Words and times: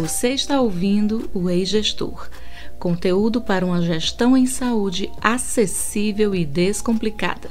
Você 0.00 0.28
está 0.28 0.60
ouvindo 0.60 1.28
o 1.34 1.50
Ei-Gestor, 1.50 2.30
conteúdo 2.78 3.40
para 3.40 3.66
uma 3.66 3.82
gestão 3.82 4.36
em 4.36 4.46
saúde 4.46 5.10
acessível 5.20 6.36
e 6.36 6.46
descomplicada. 6.46 7.50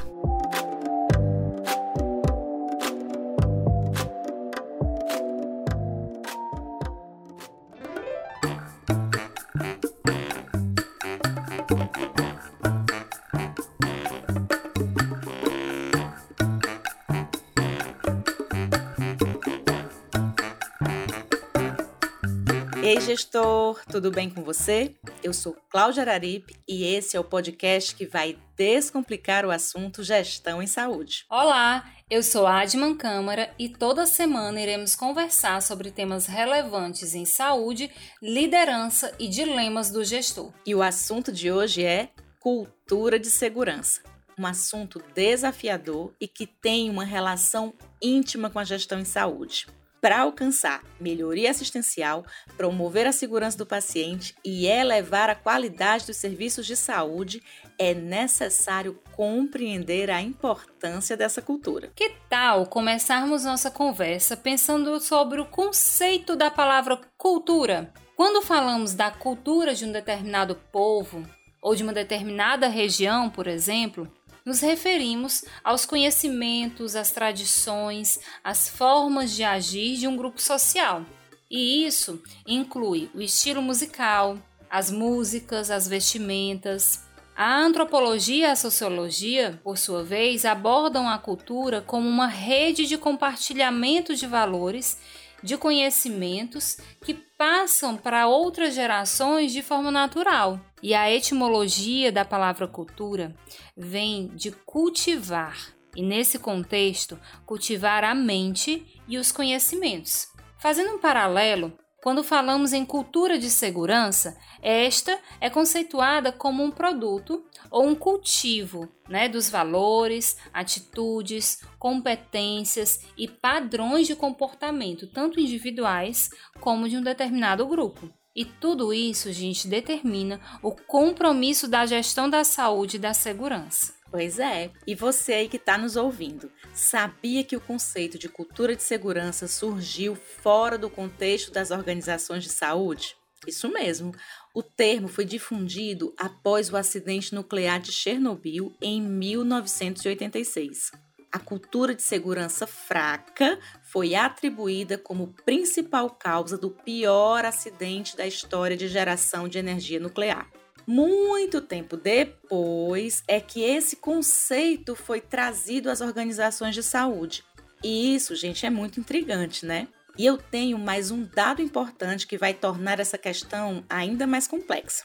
Gestor, 23.67 23.81
tudo 23.89 24.11
bem 24.11 24.29
com 24.29 24.43
você? 24.43 24.95
Eu 25.23 25.33
sou 25.33 25.55
Cláudia 25.69 26.03
Araripe 26.03 26.55
e 26.67 26.83
esse 26.85 27.17
é 27.17 27.19
o 27.19 27.23
podcast 27.23 27.95
que 27.95 28.05
vai 28.05 28.37
descomplicar 28.55 29.45
o 29.45 29.51
assunto 29.51 30.03
gestão 30.03 30.61
em 30.61 30.67
saúde. 30.67 31.25
Olá, 31.29 31.89
eu 32.09 32.23
sou 32.23 32.45
Adman 32.47 32.95
Câmara 32.95 33.53
e 33.57 33.67
toda 33.67 34.05
semana 34.05 34.61
iremos 34.61 34.95
conversar 34.95 35.61
sobre 35.61 35.91
temas 35.91 36.27
relevantes 36.27 37.13
em 37.13 37.25
saúde, 37.25 37.91
liderança 38.21 39.13
e 39.19 39.27
dilemas 39.27 39.91
do 39.91 40.03
gestor. 40.03 40.53
E 40.65 40.73
o 40.73 40.81
assunto 40.81 41.31
de 41.31 41.51
hoje 41.51 41.83
é 41.83 42.09
cultura 42.39 43.19
de 43.19 43.29
segurança. 43.29 44.01
Um 44.39 44.45
assunto 44.45 45.01
desafiador 45.15 46.13
e 46.21 46.27
que 46.27 46.45
tem 46.45 46.89
uma 46.89 47.03
relação 47.03 47.73
íntima 48.01 48.49
com 48.49 48.59
a 48.59 48.63
gestão 48.63 48.99
em 48.99 49.05
saúde 49.05 49.67
para 50.07 50.21
alcançar 50.21 50.81
melhoria 51.01 51.51
assistencial, 51.51 52.25
promover 52.55 53.05
a 53.05 53.11
segurança 53.11 53.57
do 53.57 53.65
paciente 53.65 54.33
e 54.41 54.65
elevar 54.65 55.29
a 55.29 55.35
qualidade 55.35 56.07
dos 56.07 56.15
serviços 56.15 56.65
de 56.65 56.77
saúde, 56.77 57.43
é 57.77 57.93
necessário 57.93 58.97
compreender 59.11 60.09
a 60.09 60.21
importância 60.21 61.17
dessa 61.17 61.41
cultura. 61.41 61.91
Que 61.93 62.13
tal 62.29 62.67
começarmos 62.67 63.43
nossa 63.43 63.69
conversa 63.69 64.37
pensando 64.37 64.97
sobre 65.01 65.41
o 65.41 65.45
conceito 65.45 66.37
da 66.37 66.49
palavra 66.49 67.01
cultura? 67.17 67.91
Quando 68.15 68.41
falamos 68.41 68.93
da 68.93 69.11
cultura 69.11 69.75
de 69.75 69.83
um 69.83 69.91
determinado 69.91 70.55
povo 70.71 71.21
ou 71.61 71.75
de 71.75 71.83
uma 71.83 71.91
determinada 71.91 72.69
região, 72.69 73.29
por 73.29 73.45
exemplo, 73.45 74.09
nos 74.47 74.61
referimos 74.61 75.43
aos 75.61 75.85
conhecimentos, 75.85 76.95
às 76.95 77.11
tradições, 77.11 78.17
às 78.41 78.69
formas 78.69 79.35
de 79.35 79.43
agir 79.43 79.97
de 79.97 80.07
um 80.07 80.15
grupo 80.15 80.41
social. 80.41 81.03
E 81.51 81.85
isso 81.85 82.23
inclui 82.47 83.11
o 83.13 83.21
estilo 83.21 83.61
musical, 83.61 84.37
as 84.69 84.89
músicas, 84.89 85.69
as 85.69 85.85
vestimentas. 85.85 87.03
A 87.35 87.57
antropologia 87.57 88.47
e 88.47 88.49
a 88.49 88.55
sociologia, 88.55 89.59
por 89.65 89.77
sua 89.77 90.01
vez, 90.01 90.45
abordam 90.45 91.09
a 91.09 91.17
cultura 91.17 91.81
como 91.81 92.07
uma 92.07 92.27
rede 92.27 92.85
de 92.85 92.97
compartilhamento 92.97 94.15
de 94.15 94.25
valores 94.25 94.97
de 95.43 95.57
conhecimentos 95.57 96.77
que 97.03 97.13
passam 97.13 97.95
para 97.95 98.27
outras 98.27 98.73
gerações 98.73 99.51
de 99.51 99.61
forma 99.61 99.91
natural. 99.91 100.59
E 100.81 100.93
a 100.93 101.11
etimologia 101.11 102.11
da 102.11 102.25
palavra 102.25 102.67
cultura 102.67 103.35
vem 103.75 104.27
de 104.35 104.51
cultivar, 104.51 105.57
e 105.95 106.01
nesse 106.01 106.37
contexto, 106.37 107.19
cultivar 107.45 108.03
a 108.03 108.13
mente 108.13 109.01
e 109.07 109.17
os 109.17 109.31
conhecimentos. 109.31 110.27
Fazendo 110.59 110.95
um 110.95 110.99
paralelo, 110.99 111.77
quando 112.03 112.23
falamos 112.23 112.73
em 112.73 112.85
cultura 112.85 113.39
de 113.39 113.49
segurança, 113.49 114.37
esta 114.61 115.19
é 115.41 115.49
conceituada 115.49 116.31
como 116.31 116.63
um 116.63 116.69
produto 116.69 117.43
ou 117.71 117.87
um 117.87 117.95
cultivo 117.95 118.87
né, 119.09 119.27
dos 119.27 119.49
valores, 119.49 120.37
atitudes, 120.53 121.61
competências 121.79 122.99
e 123.17 123.27
padrões 123.27 124.07
de 124.07 124.15
comportamento, 124.15 125.07
tanto 125.07 125.39
individuais 125.39 126.29
como 126.59 126.87
de 126.87 126.97
um 126.97 127.01
determinado 127.01 127.65
grupo. 127.65 128.09
E 128.35 128.45
tudo 128.45 128.93
isso, 128.93 129.33
gente, 129.33 129.67
determina 129.67 130.39
o 130.61 130.71
compromisso 130.71 131.67
da 131.67 131.87
gestão 131.87 132.29
da 132.29 132.43
saúde 132.43 132.97
e 132.97 132.99
da 132.99 133.11
segurança. 133.11 133.96
Pois 134.17 134.39
é, 134.39 134.71
e 134.87 134.95
você 134.95 135.31
aí 135.31 135.47
que 135.47 135.57
está 135.57 135.77
nos 135.77 135.95
ouvindo, 135.95 136.51
sabia 136.73 137.43
que 137.43 137.55
o 137.55 137.61
conceito 137.61 138.17
de 138.17 138.27
cultura 138.27 138.75
de 138.75 138.81
segurança 138.81 139.47
surgiu 139.47 140.15
fora 140.15 140.75
do 140.75 140.89
contexto 140.89 141.51
das 141.51 141.69
organizações 141.69 142.43
de 142.43 142.49
saúde? 142.49 143.15
Isso 143.45 143.69
mesmo. 143.69 144.11
O 144.55 144.63
termo 144.63 145.07
foi 145.07 145.23
difundido 145.23 146.15
após 146.17 146.71
o 146.71 146.77
acidente 146.77 147.35
nuclear 147.35 147.79
de 147.79 147.91
Chernobyl 147.91 148.75
em 148.81 148.99
1986. 148.99 150.93
A 151.31 151.37
cultura 151.37 151.93
de 151.93 152.01
segurança 152.01 152.65
fraca 152.65 153.59
foi 153.83 154.15
atribuída 154.15 154.97
como 154.97 155.35
principal 155.45 156.09
causa 156.09 156.57
do 156.57 156.71
pior 156.71 157.45
acidente 157.45 158.17
da 158.17 158.25
história 158.25 158.75
de 158.75 158.87
geração 158.87 159.47
de 159.47 159.59
energia 159.59 159.99
nuclear. 159.99 160.49
Muito 160.87 161.59
tempo 161.59 161.97
depois 161.97 163.21
é 163.27 163.41
que 163.41 163.61
esse 163.61 163.97
conceito 163.97 164.95
foi 164.95 165.19
trazido 165.19 165.89
às 165.89 165.99
organizações 165.99 166.73
de 166.73 166.81
saúde. 166.81 167.43
E 167.83 168.15
isso, 168.15 168.33
gente, 168.37 168.65
é 168.65 168.69
muito 168.69 168.97
intrigante, 168.97 169.65
né? 169.65 169.89
E 170.17 170.25
eu 170.25 170.37
tenho 170.37 170.79
mais 170.79 171.11
um 171.11 171.25
dado 171.25 171.61
importante 171.61 172.25
que 172.25 172.37
vai 172.37 172.53
tornar 172.53 173.01
essa 173.01 173.17
questão 173.17 173.83
ainda 173.89 174.25
mais 174.25 174.47
complexa. 174.47 175.03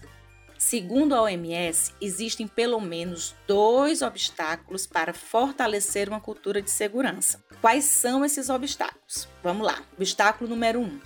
Segundo 0.56 1.16
a 1.16 1.22
OMS, 1.22 1.92
existem 2.00 2.46
pelo 2.46 2.80
menos 2.80 3.34
dois 3.48 4.00
obstáculos 4.00 4.86
para 4.86 5.12
fortalecer 5.12 6.08
uma 6.08 6.20
cultura 6.20 6.62
de 6.62 6.70
segurança. 6.70 7.42
Quais 7.60 7.86
são 7.86 8.24
esses 8.24 8.48
obstáculos? 8.48 9.28
Vamos 9.42 9.66
lá. 9.66 9.82
Obstáculo 9.96 10.48
número 10.48 10.78
um: 10.78 11.00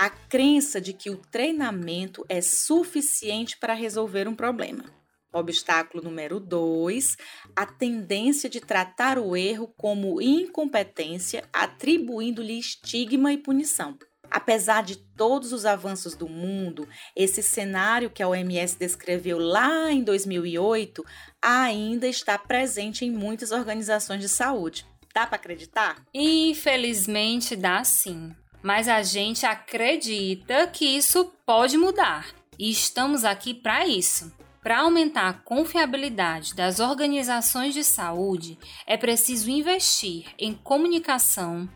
a 0.00 0.08
crença 0.08 0.80
de 0.80 0.94
que 0.94 1.10
o 1.10 1.18
treinamento 1.18 2.24
é 2.26 2.40
suficiente 2.40 3.58
para 3.58 3.74
resolver 3.74 4.26
um 4.26 4.34
problema. 4.34 4.82
Obstáculo 5.30 6.02
número 6.02 6.40
2, 6.40 7.18
a 7.54 7.66
tendência 7.66 8.48
de 8.48 8.60
tratar 8.60 9.18
o 9.18 9.36
erro 9.36 9.68
como 9.76 10.22
incompetência, 10.22 11.44
atribuindo-lhe 11.52 12.58
estigma 12.58 13.30
e 13.30 13.36
punição. 13.36 13.98
Apesar 14.30 14.82
de 14.84 14.96
todos 14.96 15.52
os 15.52 15.66
avanços 15.66 16.14
do 16.14 16.26
mundo, 16.26 16.88
esse 17.14 17.42
cenário 17.42 18.08
que 18.08 18.22
a 18.22 18.28
OMS 18.28 18.78
descreveu 18.78 19.36
lá 19.36 19.92
em 19.92 20.02
2008 20.02 21.04
ainda 21.42 22.08
está 22.08 22.38
presente 22.38 23.04
em 23.04 23.10
muitas 23.10 23.52
organizações 23.52 24.22
de 24.22 24.30
saúde. 24.30 24.86
Dá 25.14 25.26
para 25.26 25.36
acreditar? 25.36 26.02
Infelizmente 26.14 27.54
dá 27.54 27.84
sim 27.84 28.34
mas 28.62 28.88
a 28.88 29.02
gente 29.02 29.46
acredita 29.46 30.66
que 30.66 30.84
isso 30.84 31.32
pode 31.44 31.76
mudar 31.76 32.28
e 32.58 32.70
estamos 32.70 33.24
aqui 33.24 33.54
para 33.54 33.86
isso. 33.86 34.32
Para 34.62 34.80
aumentar 34.80 35.28
a 35.28 35.32
confiabilidade 35.32 36.54
das 36.54 36.80
organizações 36.80 37.72
de 37.72 37.82
saúde, 37.82 38.58
é 38.86 38.96
preciso 38.96 39.50
investir 39.50 40.26
em 40.38 40.52
comunicação, 40.52 41.66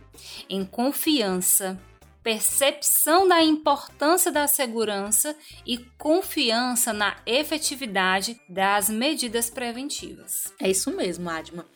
em 0.51 0.63
confiança, 0.67 1.81
percepção 2.23 3.27
da 3.27 3.43
importância 3.43 4.31
da 4.31 4.47
segurança 4.47 5.37
e 5.67 5.79
confiança 5.99 6.93
na 6.93 7.17
efetividade 7.27 8.39
das 8.49 8.91
medidas 8.91 9.49
preventivas. 9.49 10.53
É 10.61 10.71
isso 10.71 10.91
mesmo, 10.91 11.29
Adma. 11.31 11.67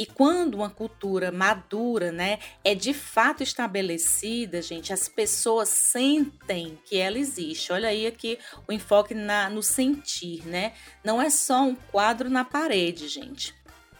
E 0.00 0.06
quando 0.06 0.54
uma 0.54 0.70
cultura 0.70 1.30
madura, 1.30 2.10
né, 2.10 2.38
é 2.64 2.74
de 2.74 2.94
fato 2.94 3.42
estabelecida, 3.42 4.62
gente, 4.62 4.94
as 4.94 5.10
pessoas 5.10 5.68
sentem 5.68 6.78
que 6.86 6.96
ela 6.96 7.18
existe. 7.18 7.70
Olha 7.70 7.90
aí 7.90 8.06
aqui 8.06 8.38
o 8.66 8.72
enfoque 8.72 9.12
na, 9.12 9.50
no 9.50 9.62
sentir, 9.62 10.48
né? 10.48 10.72
Não 11.04 11.20
é 11.20 11.28
só 11.28 11.64
um 11.64 11.74
quadro 11.74 12.30
na 12.30 12.46
parede, 12.46 13.08
gente. 13.08 13.54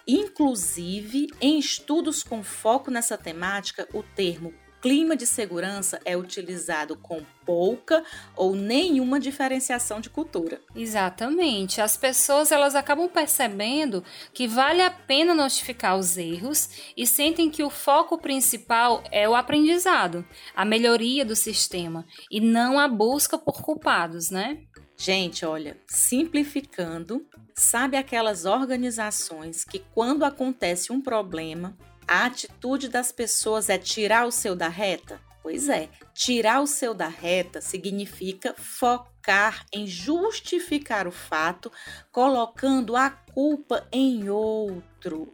Inclusive, 0.08 1.26
em 1.38 1.58
estudos 1.58 2.22
com 2.22 2.42
foco 2.42 2.90
nessa 2.90 3.18
temática, 3.18 3.86
o 3.92 4.02
termo 4.02 4.54
clima 4.80 5.16
de 5.16 5.26
segurança 5.26 6.00
é 6.04 6.16
utilizado 6.16 6.96
com 6.96 7.22
pouca 7.44 8.04
ou 8.36 8.54
nenhuma 8.54 9.20
diferenciação 9.20 10.00
de 10.00 10.08
cultura. 10.08 10.60
Exatamente. 10.74 11.80
As 11.80 11.96
pessoas 11.96 12.52
elas 12.52 12.74
acabam 12.74 13.08
percebendo 13.08 14.04
que 14.32 14.46
vale 14.46 14.82
a 14.82 14.90
pena 14.90 15.34
notificar 15.34 15.96
os 15.96 16.16
erros 16.16 16.92
e 16.96 17.06
sentem 17.06 17.50
que 17.50 17.62
o 17.62 17.70
foco 17.70 18.18
principal 18.18 19.02
é 19.10 19.28
o 19.28 19.34
aprendizado, 19.34 20.24
a 20.54 20.64
melhoria 20.64 21.24
do 21.24 21.36
sistema 21.36 22.06
e 22.30 22.40
não 22.40 22.78
a 22.78 22.88
busca 22.88 23.36
por 23.36 23.62
culpados, 23.62 24.30
né? 24.30 24.58
Gente, 24.96 25.46
olha, 25.46 25.78
simplificando, 25.86 27.26
sabe 27.54 27.96
aquelas 27.96 28.44
organizações 28.44 29.64
que 29.64 29.78
quando 29.94 30.24
acontece 30.24 30.92
um 30.92 31.00
problema, 31.00 31.74
a 32.10 32.24
atitude 32.26 32.88
das 32.88 33.12
pessoas 33.12 33.68
é 33.68 33.78
tirar 33.78 34.26
o 34.26 34.32
seu 34.32 34.56
da 34.56 34.66
reta? 34.66 35.20
Pois 35.44 35.68
é, 35.68 35.88
tirar 36.12 36.60
o 36.60 36.66
seu 36.66 36.92
da 36.92 37.06
reta 37.06 37.60
significa 37.60 38.52
focar 38.58 39.64
em 39.72 39.86
justificar 39.86 41.06
o 41.06 41.12
fato, 41.12 41.70
colocando 42.10 42.96
a 42.96 43.10
culpa 43.10 43.86
em 43.92 44.28
outro. 44.28 45.32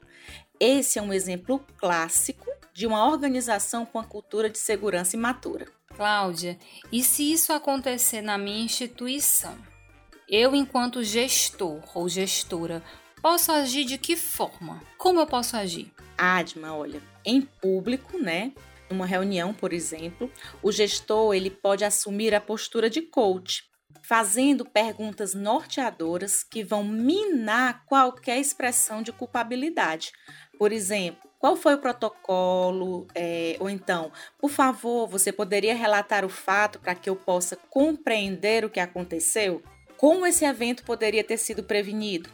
Esse 0.61 0.99
é 0.99 1.03
um 1.03 1.15
exemplo 1.15 1.65
clássico 1.79 2.45
de 2.75 2.87
uma 2.87 3.09
organização 3.09 3.87
com 3.87 3.99
a 3.99 4.05
cultura 4.05 4.51
de 4.51 4.59
segurança 4.59 5.17
imatura. 5.17 5.67
Cláudia, 5.97 6.59
e 6.93 7.03
se 7.03 7.33
isso 7.33 7.55
acontecer 7.55 8.21
na 8.21 8.37
minha 8.37 8.63
instituição? 8.63 9.57
Eu, 10.29 10.55
enquanto 10.55 11.03
gestor 11.03 11.81
ou 11.95 12.07
gestora, 12.07 12.83
posso 13.23 13.51
agir 13.51 13.87
de 13.87 13.97
que 13.97 14.15
forma? 14.15 14.83
Como 14.99 15.19
eu 15.19 15.27
posso 15.27 15.57
agir? 15.57 15.96
Adma, 16.17 16.75
olha, 16.75 17.03
em 17.25 17.43
público, 17.43 18.19
né? 18.19 18.53
Numa 18.91 19.07
reunião, 19.07 19.53
por 19.53 19.73
exemplo, 19.73 20.31
o 20.63 20.71
gestor 20.71 21.35
ele 21.35 21.51
pode 21.51 21.85
assumir 21.85 22.35
a 22.35 22.41
postura 22.41 22.89
de 22.89 23.03
coach, 23.03 23.65
fazendo 24.03 24.65
perguntas 24.65 25.35
norteadoras 25.35 26.45
que 26.45 26.63
vão 26.63 26.85
minar 26.85 27.85
qualquer 27.87 28.39
expressão 28.39 29.03
de 29.03 29.13
culpabilidade. 29.13 30.13
Por 30.59 30.73
exemplo, 30.73 31.29
qual 31.39 31.57
foi 31.57 31.75
o 31.75 31.81
protocolo? 31.81 33.07
É, 33.15 33.57
ou 33.59 33.69
então, 33.69 34.13
por 34.39 34.51
favor, 34.51 35.09
você 35.09 35.33
poderia 35.33 35.75
relatar 35.75 36.25
o 36.25 36.29
fato 36.29 36.79
para 36.79 36.95
que 36.95 37.11
eu 37.11 37.17
possa 37.17 37.57
compreender 37.69 38.65
o 38.65 38.71
que 38.71 38.81
aconteceu? 38.81 39.63
Como 39.97 40.27
esse 40.27 40.45
evento 40.45 40.85
poderia 40.85 41.25
ter 41.25 41.37
sido 41.37 41.65
prevenido? 41.65 42.31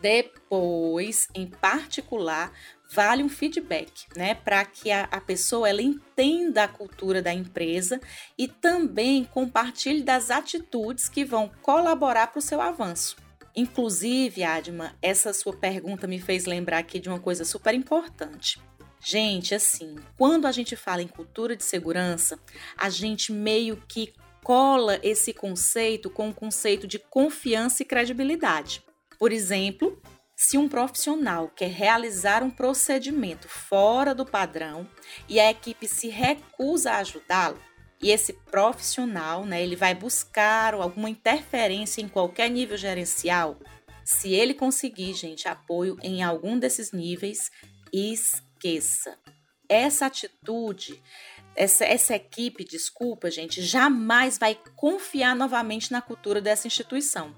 Depois, 0.00 1.26
em 1.34 1.46
particular, 1.46 2.52
vale 2.94 3.24
um 3.24 3.28
feedback, 3.28 4.06
né, 4.16 4.36
para 4.36 4.64
que 4.64 4.92
a, 4.92 5.04
a, 5.10 5.20
pessoa 5.20 5.68
ela 5.68 5.82
entenda 5.82 6.62
a 6.62 6.68
cultura 6.68 7.20
da 7.20 7.32
empresa 7.32 8.00
e 8.38 8.46
também 8.46 9.24
compartilhe 9.24 10.02
das 10.02 10.30
atitudes 10.30 11.08
que 11.08 11.24
vão 11.24 11.50
colaborar 11.60 12.28
para 12.28 12.38
o 12.38 12.42
seu 12.42 12.60
avanço. 12.60 13.16
Inclusive, 13.56 14.44
Adma, 14.44 14.94
essa 15.02 15.32
sua 15.32 15.56
pergunta 15.56 16.06
me 16.06 16.20
fez 16.20 16.44
lembrar 16.44 16.78
aqui 16.78 17.00
de 17.00 17.08
uma 17.08 17.18
coisa 17.18 17.44
super 17.44 17.74
importante. 17.74 18.60
Gente, 19.00 19.54
assim, 19.54 19.96
quando 20.16 20.46
a 20.46 20.52
gente 20.52 20.76
fala 20.76 21.02
em 21.02 21.08
cultura 21.08 21.56
de 21.56 21.64
segurança, 21.64 22.38
a 22.76 22.88
gente 22.88 23.32
meio 23.32 23.76
que 23.88 24.14
cola 24.42 25.00
esse 25.02 25.32
conceito 25.32 26.08
com 26.08 26.28
o 26.28 26.34
conceito 26.34 26.86
de 26.86 26.98
confiança 26.98 27.82
e 27.82 27.86
credibilidade. 27.86 28.82
Por 29.18 29.32
exemplo, 29.32 30.00
se 30.36 30.58
um 30.58 30.68
profissional 30.68 31.48
quer 31.48 31.70
realizar 31.70 32.42
um 32.42 32.50
procedimento 32.50 33.48
fora 33.48 34.14
do 34.14 34.26
padrão 34.26 34.88
e 35.28 35.38
a 35.38 35.50
equipe 35.50 35.86
se 35.86 36.08
recusa 36.08 36.92
a 36.92 36.98
ajudá-lo, 36.98 37.60
e 38.02 38.10
esse 38.10 38.32
profissional, 38.32 39.46
né, 39.46 39.62
ele 39.62 39.76
vai 39.76 39.94
buscar 39.94 40.74
alguma 40.74 41.08
interferência 41.08 42.02
em 42.02 42.08
qualquer 42.08 42.50
nível 42.50 42.76
gerencial, 42.76 43.58
se 44.04 44.34
ele 44.34 44.52
conseguir, 44.52 45.14
gente, 45.14 45.48
apoio 45.48 45.96
em 46.02 46.22
algum 46.22 46.58
desses 46.58 46.92
níveis, 46.92 47.50
esqueça. 47.92 49.16
Essa 49.66 50.06
atitude 50.06 51.02
essa, 51.56 51.84
essa 51.84 52.14
equipe, 52.14 52.64
desculpa, 52.64 53.30
gente, 53.30 53.62
jamais 53.62 54.38
vai 54.38 54.58
confiar 54.76 55.36
novamente 55.36 55.92
na 55.92 56.02
cultura 56.02 56.40
dessa 56.40 56.66
instituição. 56.66 57.34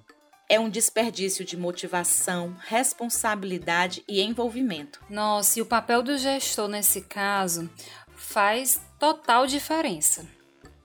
É 0.49 0.61
um 0.61 0.69
desperdício 0.69 1.45
de 1.45 1.57
motivação, 1.57 2.57
responsabilidade 2.67 4.05
e 4.09 4.23
envolvimento. 4.23 5.01
Nossa, 5.11 5.59
e 5.59 5.63
o 5.63 5.67
papel 5.67 6.03
do 6.03 6.17
gestor 6.17 6.69
nesse 6.69 7.01
caso 7.01 7.69
faz 8.15 8.81
total 8.99 9.47
diferença. 9.47 10.25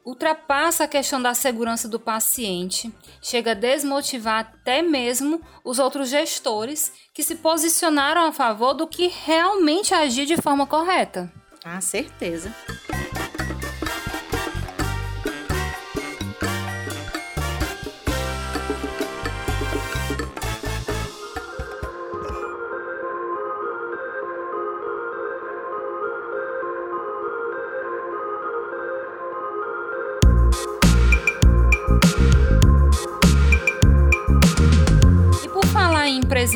Ultrapassa 0.04 0.86
a 0.86 0.88
questão 0.88 1.22
da 1.22 1.36
segurança 1.36 1.88
do 1.88 2.00
paciente, 2.00 2.92
chega 3.22 3.52
a 3.52 3.56
desmotivar 3.56 4.40
até 4.40 4.82
mesmo 4.82 5.40
os 5.64 5.78
outros 5.78 6.10
gestores 6.10 6.92
que 7.14 7.22
se 7.22 7.36
posicionaram 7.36 8.22
a 8.26 8.32
favor 8.32 8.74
do 8.74 8.88
que 8.88 9.08
realmente 9.08 9.94
agir 9.94 10.26
de 10.26 10.38
forma 10.38 10.66
correta. 10.66 11.32
Ah, 11.64 11.80
certeza. 11.80 12.52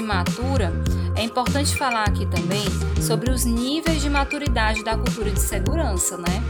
Imatura, 0.06 0.72
é 1.16 1.24
importante 1.24 1.76
falar 1.76 2.04
aqui 2.04 2.26
também 2.28 2.64
sobre 3.02 3.32
os 3.32 3.44
níveis 3.44 4.02
de 4.02 4.10
maturidade 4.10 4.84
da 4.84 4.96
cultura 4.96 5.32
de 5.32 5.40
segurança, 5.40 6.16
né? 6.16 6.44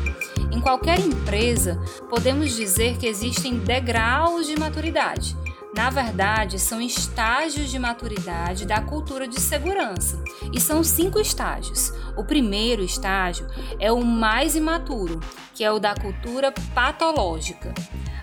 Em 0.51 0.59
qualquer 0.59 0.99
empresa, 0.99 1.81
podemos 2.09 2.55
dizer 2.55 2.97
que 2.97 3.07
existem 3.07 3.57
degraus 3.57 4.45
de 4.45 4.59
maturidade. 4.59 5.37
Na 5.73 5.89
verdade, 5.89 6.59
são 6.59 6.81
estágios 6.81 7.69
de 7.69 7.77
maturidade 7.79 8.65
da 8.65 8.81
cultura 8.81 9.27
de 9.27 9.39
segurança. 9.41 10.23
E 10.53 10.59
são 10.59 10.83
cinco 10.83 11.19
estágios. 11.19 11.91
O 12.15 12.23
primeiro 12.23 12.81
estágio 12.81 13.45
é 13.77 13.91
o 13.91 14.01
mais 14.01 14.55
imaturo, 14.55 15.19
que 15.53 15.65
é 15.65 15.71
o 15.71 15.79
da 15.79 15.93
cultura 15.93 16.53
patológica. 16.73 17.73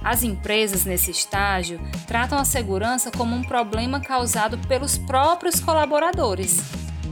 As 0.04 0.24
empresas 0.24 0.84
nesse 0.84 1.12
estágio 1.12 1.80
tratam 2.08 2.36
a 2.36 2.44
segurança 2.44 3.10
como 3.10 3.36
um 3.36 3.42
problema 3.42 4.00
causado 4.00 4.58
pelos 4.66 4.98
próprios 4.98 5.60
colaboradores. 5.60 6.58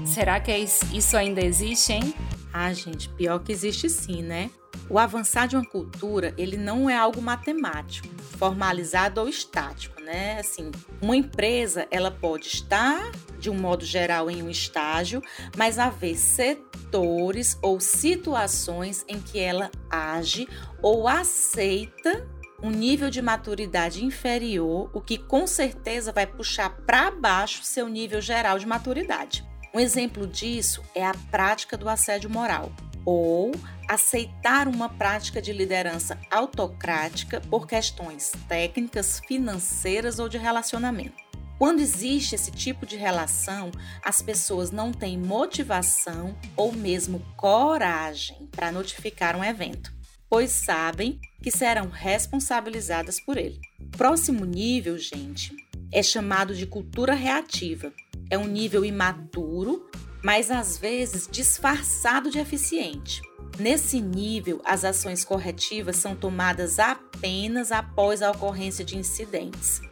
Será 0.05 0.41
que 0.41 0.51
é 0.51 0.59
isso 0.59 1.17
ainda 1.17 1.41
existe, 1.41 1.93
hein? 1.93 2.15
Ah, 2.53 2.73
gente, 2.73 3.09
pior 3.11 3.39
que 3.39 3.53
existe 3.53 3.89
sim, 3.89 4.23
né? 4.23 4.51
O 4.89 4.99
avançar 4.99 5.47
de 5.47 5.55
uma 5.55 5.65
cultura, 5.65 6.35
ele 6.37 6.57
não 6.57 6.91
é 6.91 6.97
algo 6.97 7.23
matemático, 7.23 8.09
formalizado 8.37 9.21
ou 9.21 9.29
estático, 9.29 10.01
né? 10.03 10.41
Assim, 10.41 10.73
uma 11.01 11.17
empresa, 11.17 11.87
ela 11.93 12.11
pode 12.11 12.49
estar 12.49 13.09
de 13.39 13.49
um 13.49 13.55
modo 13.55 13.85
geral 13.85 14.29
em 14.29 14.43
um 14.43 14.51
estágio, 14.51 15.23
mas 15.57 15.79
haver 15.79 16.17
setores 16.17 17.57
ou 17.63 17.79
situações 17.79 19.05
em 19.07 19.21
que 19.21 19.39
ela 19.39 19.71
age 19.89 20.49
ou 20.83 21.07
aceita 21.07 22.27
um 22.63 22.71
nível 22.71 23.11
de 23.11 23.23
maturidade 23.23 24.05
inferior, 24.05 24.91
o 24.93 25.01
que 25.01 25.17
com 25.17 25.47
certeza 25.47 26.13
vai 26.13 26.27
puxar 26.27 26.71
para 26.87 27.11
baixo 27.11 27.65
seu 27.65 27.89
nível 27.89 28.21
geral 28.21 28.59
de 28.59 28.67
maturidade. 28.67 29.45
Um 29.75 29.81
exemplo 29.81 30.27
disso 30.27 30.83
é 30.95 31.05
a 31.05 31.15
prática 31.31 31.77
do 31.77 31.89
assédio 31.89 32.29
moral, 32.29 32.73
ou 33.05 33.53
aceitar 33.89 34.69
uma 34.69 34.89
prática 34.89 35.41
de 35.41 35.53
liderança 35.53 36.19
autocrática 36.31 37.41
por 37.41 37.67
questões 37.67 38.33
técnicas, 38.49 39.21
financeiras 39.27 40.19
ou 40.19 40.29
de 40.29 40.39
relacionamento. 40.39 41.31
Quando 41.59 41.81
existe 41.81 42.35
esse 42.35 42.51
tipo 42.51 42.87
de 42.87 42.97
relação, 42.97 43.71
as 44.03 44.23
pessoas 44.23 44.71
não 44.71 44.93
têm 44.93 45.19
motivação 45.19 46.35
ou 46.57 46.73
mesmo 46.73 47.21
coragem 47.37 48.49
para 48.51 48.73
notificar 48.73 49.37
um 49.37 49.45
evento 49.45 50.00
pois 50.31 50.53
sabem 50.53 51.21
que 51.43 51.51
serão 51.51 51.89
responsabilizadas 51.89 53.19
por 53.19 53.37
ele. 53.37 53.61
Próximo 53.91 54.45
nível, 54.45 54.97
gente, 54.97 55.55
é 55.93 56.03
chamado 56.03 56.55
de 56.55 56.67
cultura 56.67 57.15
reativa. 57.15 57.93
É 58.31 58.39
um 58.39 58.47
nível 58.47 58.85
imaturo, 58.85 59.91
mas 60.23 60.51
às 60.51 60.79
vezes 60.79 61.29
disfarçado 61.31 62.31
de 62.31 62.39
eficiente. 62.39 63.21
Nesse 63.59 64.01
nível, 64.01 64.63
as 64.65 64.85
ações 64.85 65.25
corretivas 65.25 65.97
são 65.97 66.15
tomadas 66.15 66.79
apenas 66.79 67.73
após 67.73 68.23
a 68.23 68.31
ocorrência 68.31 68.85
de 68.85 68.97
incidentes. 68.97 69.83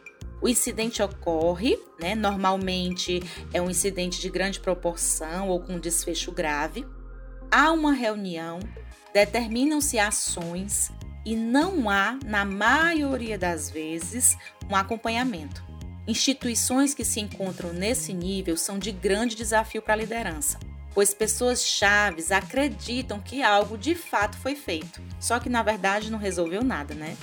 O 0.41 0.49
incidente 0.49 1.03
ocorre, 1.03 1.77
né? 1.99 2.15
Normalmente 2.15 3.21
é 3.53 3.61
um 3.61 3.69
incidente 3.69 4.21
de 4.21 4.31
grande 4.31 4.61
proporção 4.61 5.49
ou 5.49 5.61
com 5.61 5.81
desfecho 5.81 6.31
grave. 6.31 6.87
Há 7.51 7.73
uma 7.73 7.93
reunião 7.93 8.61
determinam-se 9.15 9.99
ações 9.99 10.93
e 11.25 11.35
não 11.35 11.89
há, 11.89 12.19
na 12.25 12.45
maioria 12.45 13.39
das 13.39 13.71
vezes, 13.71 14.37
um 14.71 14.77
acompanhamento. 14.77 15.65
Instituições 16.07 16.93
que 16.93 17.05
se 17.05 17.21
encontram 17.21 17.73
nesse 17.73 18.13
nível 18.13 18.57
são 18.57 18.79
de 18.79 18.93
grande 18.93 19.35
desafio 19.35 19.81
para 19.81 19.95
a 19.95 19.97
liderança, 19.97 20.59
pois 20.95 21.15
pessoas 21.15 21.65
chaves 21.65 22.31
acreditam 22.31 23.19
que 23.19 23.43
algo 23.43 23.79
de 23.79 23.95
fato 23.95 24.37
foi 24.37 24.55
feito, 24.55 25.01
só 25.19 25.39
que 25.39 25.49
na 25.49 25.63
verdade 25.63 26.11
não 26.11 26.19
resolveu 26.19 26.63
nada, 26.63 26.95
né? 26.95 27.17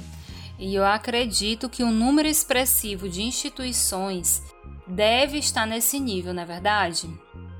E 0.57 0.73
eu 0.73 0.85
acredito 0.85 1.69
que 1.69 1.83
um 1.83 1.91
número 1.91 2.27
expressivo 2.27 3.07
de 3.07 3.21
instituições 3.21 4.41
deve 4.87 5.37
estar 5.37 5.67
nesse 5.67 5.99
nível, 5.99 6.33
não 6.33 6.43
é 6.43 6.45
verdade? 6.45 7.09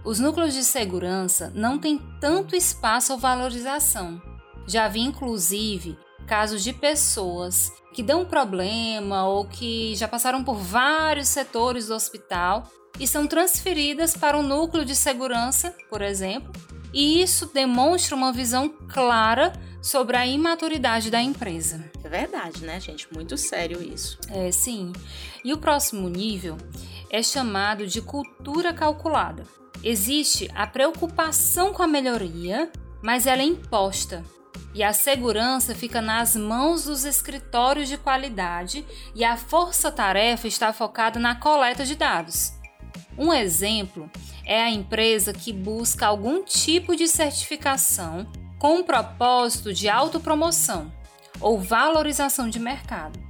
Os 0.06 0.20
núcleos 0.20 0.54
de 0.54 0.64
segurança 0.64 1.52
não 1.56 1.80
têm 1.80 2.00
tanto 2.22 2.56
espaço 2.56 3.12
ou 3.12 3.18
valorização. 3.18 4.22
Já 4.68 4.88
vi, 4.88 5.00
inclusive, 5.00 5.98
casos 6.28 6.64
de 6.64 6.72
pessoas 6.72 7.72
que 7.92 8.04
dão 8.04 8.24
problema 8.24 9.28
ou 9.28 9.46
que 9.46 9.96
já 9.96 10.08
passaram 10.08 10.44
por 10.44 10.58
vários 10.58 11.28
setores 11.28 11.88
do 11.88 11.96
hospital 11.96 12.70
e 13.00 13.08
são 13.08 13.26
transferidas 13.26 14.16
para 14.16 14.38
um 14.38 14.44
núcleo 14.44 14.86
de 14.86 14.96
segurança, 14.96 15.76
por 15.90 16.04
exemplo, 16.04 16.54
e 16.94 17.20
isso 17.20 17.50
demonstra 17.52 18.16
uma 18.16 18.32
visão 18.32 18.70
clara 18.88 19.54
sobre 19.82 20.18
a 20.18 20.28
imaturidade 20.28 21.10
da 21.10 21.22
empresa. 21.22 21.84
É 22.04 22.08
verdade, 22.08 22.64
né, 22.64 22.80
gente? 22.80 23.12
Muito 23.12 23.36
sério 23.38 23.82
isso. 23.82 24.20
É, 24.30 24.52
sim. 24.52 24.94
E 25.44 25.52
o 25.52 25.58
próximo 25.58 26.08
nível 26.10 26.58
é 27.10 27.24
chamado 27.24 27.88
de 27.88 28.02
cultura 28.02 28.72
calculada. 28.72 29.44
Existe 29.88 30.50
a 30.56 30.66
preocupação 30.66 31.72
com 31.72 31.84
a 31.84 31.88
melhoria, 31.88 32.72
mas 33.04 33.28
ela 33.28 33.44
é 33.44 33.46
imposta. 33.46 34.24
E 34.74 34.82
a 34.82 34.92
segurança 34.92 35.76
fica 35.76 36.02
nas 36.02 36.36
mãos 36.36 36.86
dos 36.86 37.06
escritórios 37.06 37.88
de 37.88 37.96
qualidade 37.96 38.84
e 39.14 39.24
a 39.24 39.38
força-tarefa 39.38 40.48
está 40.48 40.74
focada 40.74 41.20
na 41.20 41.36
coleta 41.36 41.86
de 41.86 41.96
dados. 41.96 42.52
Um 43.16 43.32
exemplo 43.32 44.10
é 44.44 44.60
a 44.64 44.72
empresa 44.72 45.32
que 45.32 45.54
busca 45.54 46.08
algum 46.08 46.44
tipo 46.44 46.96
de 46.96 47.08
certificação 47.08 48.26
com 48.58 48.80
o 48.80 48.84
propósito 48.84 49.72
de 49.72 49.88
autopromoção 49.88 50.92
ou 51.40 51.60
valorização 51.60 52.50
de 52.50 52.60
mercado. 52.60 53.25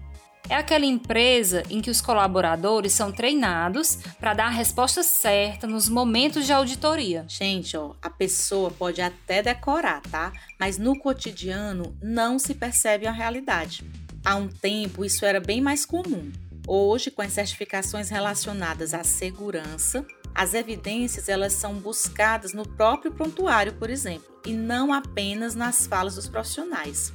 É 0.47 0.55
aquela 0.55 0.85
empresa 0.85 1.63
em 1.69 1.81
que 1.81 1.89
os 1.89 2.01
colaboradores 2.01 2.93
são 2.93 3.11
treinados 3.11 3.97
para 4.19 4.35
dar 4.35 4.45
a 4.45 4.49
resposta 4.49 5.01
certa 5.01 5.65
nos 5.65 5.89
momentos 5.89 6.45
de 6.45 6.53
auditoria. 6.53 7.25
Gente, 7.27 7.75
ó, 7.75 7.95
a 7.99 8.09
pessoa 8.11 8.69
pode 8.69 9.01
até 9.01 9.41
decorar, 9.41 10.01
tá? 10.01 10.31
Mas 10.59 10.77
no 10.77 10.97
cotidiano 10.97 11.97
não 12.01 12.37
se 12.37 12.53
percebe 12.53 13.07
a 13.07 13.11
realidade. 13.11 13.83
Há 14.23 14.35
um 14.35 14.47
tempo 14.47 15.03
isso 15.03 15.25
era 15.25 15.39
bem 15.39 15.61
mais 15.61 15.83
comum. 15.83 16.31
Hoje, 16.67 17.09
com 17.09 17.21
as 17.21 17.33
certificações 17.33 18.09
relacionadas 18.09 18.93
à 18.93 19.03
segurança, 19.03 20.05
as 20.33 20.53
evidências 20.53 21.27
elas 21.27 21.53
são 21.53 21.75
buscadas 21.75 22.53
no 22.53 22.67
próprio 22.67 23.11
prontuário, 23.11 23.73
por 23.73 23.89
exemplo, 23.89 24.35
e 24.45 24.53
não 24.53 24.93
apenas 24.93 25.55
nas 25.55 25.87
falas 25.87 26.15
dos 26.15 26.27
profissionais. 26.27 27.11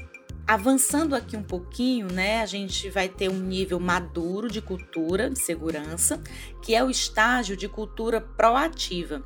Avançando 0.50 1.14
aqui 1.14 1.36
um 1.36 1.44
pouquinho, 1.44 2.08
né, 2.12 2.42
a 2.42 2.46
gente 2.46 2.90
vai 2.90 3.08
ter 3.08 3.30
um 3.30 3.38
nível 3.38 3.78
maduro 3.78 4.48
de 4.50 4.60
cultura 4.60 5.30
de 5.30 5.38
segurança, 5.38 6.20
que 6.60 6.74
é 6.74 6.82
o 6.82 6.90
estágio 6.90 7.56
de 7.56 7.68
cultura 7.68 8.20
proativa, 8.20 9.22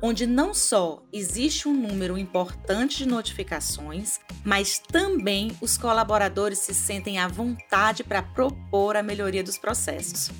onde 0.00 0.28
não 0.28 0.54
só 0.54 1.02
existe 1.12 1.66
um 1.66 1.74
número 1.74 2.16
importante 2.16 2.98
de 2.98 3.08
notificações, 3.08 4.20
mas 4.44 4.78
também 4.78 5.50
os 5.60 5.76
colaboradores 5.76 6.60
se 6.60 6.72
sentem 6.72 7.18
à 7.18 7.26
vontade 7.26 8.04
para 8.04 8.22
propor 8.22 8.96
a 8.96 9.02
melhoria 9.02 9.42
dos 9.42 9.58
processos. 9.58 10.30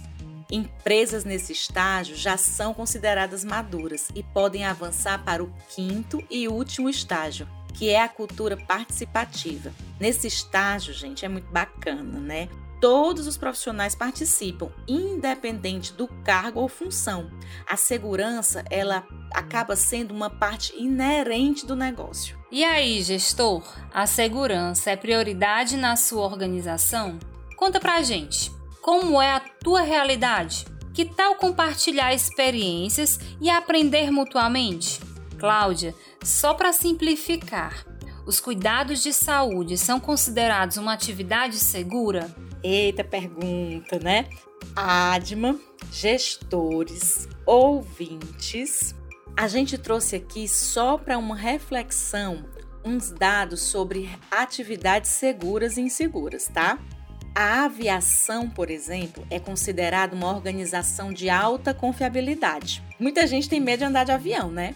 Empresas 0.48 1.24
nesse 1.24 1.52
estágio 1.52 2.14
já 2.14 2.36
são 2.36 2.72
consideradas 2.72 3.42
maduras 3.42 4.10
e 4.14 4.22
podem 4.22 4.64
avançar 4.64 5.24
para 5.24 5.42
o 5.42 5.52
quinto 5.74 6.24
e 6.30 6.46
último 6.46 6.88
estágio, 6.88 7.48
que 7.72 7.88
é 7.90 8.02
a 8.02 8.08
cultura 8.08 8.56
participativa. 8.56 9.72
Nesse 9.98 10.26
estágio, 10.26 10.92
gente, 10.92 11.24
é 11.24 11.28
muito 11.28 11.50
bacana, 11.50 12.18
né? 12.18 12.48
Todos 12.80 13.26
os 13.26 13.36
profissionais 13.36 13.94
participam, 13.94 14.70
independente 14.88 15.92
do 15.92 16.08
cargo 16.24 16.60
ou 16.60 16.68
função. 16.68 17.30
A 17.68 17.76
segurança, 17.76 18.64
ela 18.70 19.06
acaba 19.34 19.76
sendo 19.76 20.14
uma 20.14 20.30
parte 20.30 20.74
inerente 20.76 21.66
do 21.66 21.76
negócio. 21.76 22.38
E 22.50 22.64
aí, 22.64 23.02
gestor, 23.02 23.62
a 23.92 24.06
segurança 24.06 24.90
é 24.90 24.96
prioridade 24.96 25.76
na 25.76 25.94
sua 25.94 26.24
organização? 26.24 27.18
Conta 27.54 27.78
pra 27.78 28.02
gente. 28.02 28.50
Como 28.80 29.20
é 29.20 29.30
a 29.30 29.40
tua 29.40 29.82
realidade? 29.82 30.64
Que 30.94 31.04
tal 31.04 31.34
compartilhar 31.34 32.14
experiências 32.14 33.20
e 33.40 33.50
aprender 33.50 34.10
mutuamente? 34.10 35.00
Cláudia, 35.38 35.94
só 36.22 36.54
para 36.54 36.72
simplificar, 36.72 37.86
os 38.26 38.40
cuidados 38.40 39.02
de 39.02 39.12
saúde 39.12 39.76
são 39.78 39.98
considerados 39.98 40.76
uma 40.76 40.92
atividade 40.92 41.56
segura? 41.56 42.34
Eita 42.62 43.02
pergunta, 43.02 43.98
né? 43.98 44.28
Adma, 44.76 45.58
gestores, 45.90 47.28
ouvintes, 47.46 48.94
a 49.36 49.48
gente 49.48 49.78
trouxe 49.78 50.16
aqui 50.16 50.46
só 50.46 50.98
para 50.98 51.16
uma 51.16 51.34
reflexão 51.34 52.44
uns 52.84 53.10
dados 53.10 53.60
sobre 53.62 54.10
atividades 54.30 55.10
seguras 55.10 55.76
e 55.76 55.82
inseguras, 55.82 56.48
tá? 56.48 56.78
A 57.34 57.64
aviação, 57.64 58.50
por 58.50 58.70
exemplo, 58.70 59.24
é 59.30 59.38
considerada 59.38 60.14
uma 60.14 60.30
organização 60.30 61.12
de 61.12 61.30
alta 61.30 61.72
confiabilidade. 61.72 62.82
Muita 62.98 63.26
gente 63.26 63.48
tem 63.48 63.60
medo 63.60 63.80
de 63.80 63.84
andar 63.84 64.04
de 64.04 64.12
avião, 64.12 64.50
né? 64.50 64.74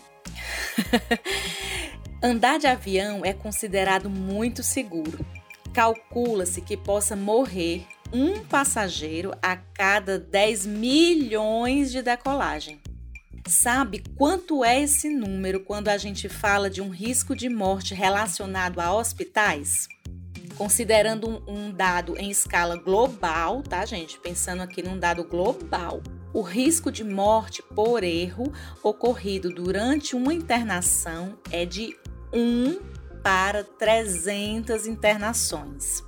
andar 2.22 2.58
de 2.58 2.66
avião 2.66 3.24
é 3.24 3.32
considerado 3.32 4.08
muito 4.08 4.62
seguro. 4.62 5.24
Calcula-se 5.72 6.60
que 6.60 6.76
possa 6.76 7.16
morrer 7.16 7.86
um 8.12 8.44
passageiro 8.44 9.32
a 9.42 9.56
cada 9.56 10.18
10 10.18 10.66
milhões 10.66 11.90
de 11.90 12.00
decolagem. 12.02 12.80
Sabe 13.46 14.02
quanto 14.16 14.64
é 14.64 14.80
esse 14.80 15.10
número 15.10 15.60
quando 15.60 15.88
a 15.88 15.98
gente 15.98 16.28
fala 16.28 16.70
de 16.70 16.80
um 16.80 16.88
risco 16.88 17.36
de 17.36 17.48
morte 17.48 17.94
relacionado 17.94 18.80
a 18.80 18.94
hospitais? 18.94 19.88
considerando 20.54 21.42
um, 21.48 21.70
dado 21.72 22.16
em 22.18 22.30
escala 22.30 22.76
global, 22.76 23.62
tá, 23.62 23.84
gente? 23.84 24.18
Pensando 24.18 24.62
aqui 24.62 24.82
num 24.82 24.98
dado 24.98 25.24
global, 25.24 26.00
o 26.34 26.42
risco 26.42 26.90
de 26.90 27.04
morte 27.04 27.62
por 27.62 28.02
erro 28.02 28.52
ocorrido 28.82 29.50
durante 29.50 30.16
uma 30.16 30.34
internação 30.34 31.38
é 31.50 31.64
de 31.64 31.96
1 32.32 32.80
para 33.22 33.62
300 33.62 34.88
internações. 34.88 36.02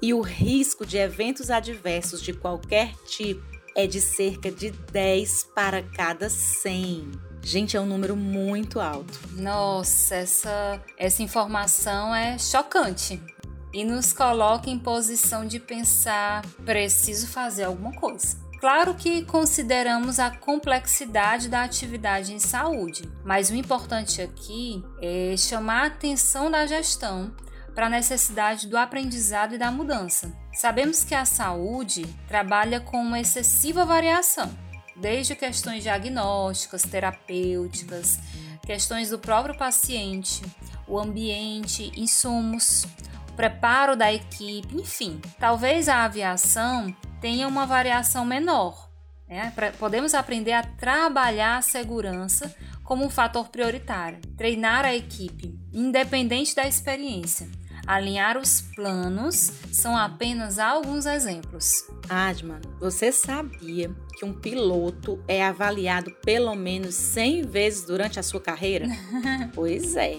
E 0.00 0.14
o 0.14 0.22
risco 0.22 0.86
de 0.86 0.96
eventos 0.96 1.50
adversos 1.50 2.22
de 2.22 2.32
qualquer 2.32 2.94
tipo 3.04 3.42
é 3.74 3.86
de 3.86 4.00
cerca 4.00 4.50
de 4.50 4.70
10 4.70 5.50
para 5.54 5.82
cada 5.82 6.30
100. 6.30 7.12
Gente, 7.42 7.76
é 7.76 7.80
um 7.80 7.86
número 7.86 8.16
muito 8.16 8.80
alto. 8.80 9.20
Nossa, 9.32 10.16
essa, 10.16 10.82
essa 10.96 11.22
informação 11.22 12.14
é 12.14 12.38
chocante 12.38 13.22
e 13.72 13.84
nos 13.84 14.12
coloca 14.12 14.70
em 14.70 14.78
posição 14.78 15.46
de 15.46 15.60
pensar: 15.60 16.44
preciso 16.64 17.26
fazer 17.26 17.64
alguma 17.64 17.92
coisa. 17.92 18.45
Claro 18.60 18.94
que 18.94 19.22
consideramos 19.24 20.18
a 20.18 20.30
complexidade 20.30 21.48
da 21.48 21.62
atividade 21.62 22.32
em 22.32 22.38
saúde, 22.38 23.10
mas 23.24 23.50
o 23.50 23.54
importante 23.54 24.22
aqui 24.22 24.82
é 25.00 25.36
chamar 25.36 25.82
a 25.82 25.86
atenção 25.86 26.50
da 26.50 26.66
gestão 26.66 27.34
para 27.74 27.86
a 27.86 27.90
necessidade 27.90 28.66
do 28.66 28.78
aprendizado 28.78 29.54
e 29.54 29.58
da 29.58 29.70
mudança. 29.70 30.34
Sabemos 30.54 31.04
que 31.04 31.14
a 31.14 31.26
saúde 31.26 32.06
trabalha 32.26 32.80
com 32.80 32.96
uma 32.96 33.20
excessiva 33.20 33.84
variação, 33.84 34.50
desde 34.96 35.36
questões 35.36 35.82
diagnósticas, 35.82 36.82
terapêuticas, 36.82 38.18
questões 38.64 39.10
do 39.10 39.18
próprio 39.18 39.56
paciente, 39.58 40.42
o 40.88 40.98
ambiente, 40.98 41.92
insumos, 41.94 42.86
preparo 43.36 43.94
da 43.94 44.10
equipe, 44.10 44.74
enfim. 44.74 45.20
Talvez 45.38 45.90
a 45.90 46.04
aviação 46.04 46.96
tenha 47.20 47.48
uma 47.48 47.66
variação 47.66 48.24
menor. 48.24 48.90
Né? 49.28 49.52
Podemos 49.78 50.14
aprender 50.14 50.52
a 50.52 50.62
trabalhar 50.62 51.58
a 51.58 51.62
segurança 51.62 52.54
como 52.84 53.04
um 53.04 53.10
fator 53.10 53.48
prioritário, 53.48 54.20
treinar 54.36 54.84
a 54.84 54.94
equipe, 54.94 55.58
independente 55.72 56.54
da 56.54 56.66
experiência. 56.66 57.48
Alinhar 57.86 58.36
os 58.36 58.60
planos 58.60 59.52
são 59.72 59.96
apenas 59.96 60.58
alguns 60.58 61.06
exemplos. 61.06 61.84
Adman, 62.08 62.60
você 62.80 63.12
sabia 63.12 63.94
que 64.18 64.24
um 64.24 64.32
piloto 64.32 65.22
é 65.28 65.44
avaliado 65.44 66.10
pelo 66.24 66.54
menos 66.56 66.96
100 66.96 67.42
vezes 67.42 67.86
durante 67.86 68.18
a 68.18 68.24
sua 68.24 68.40
carreira? 68.40 68.88
pois 69.54 69.94
é. 69.94 70.18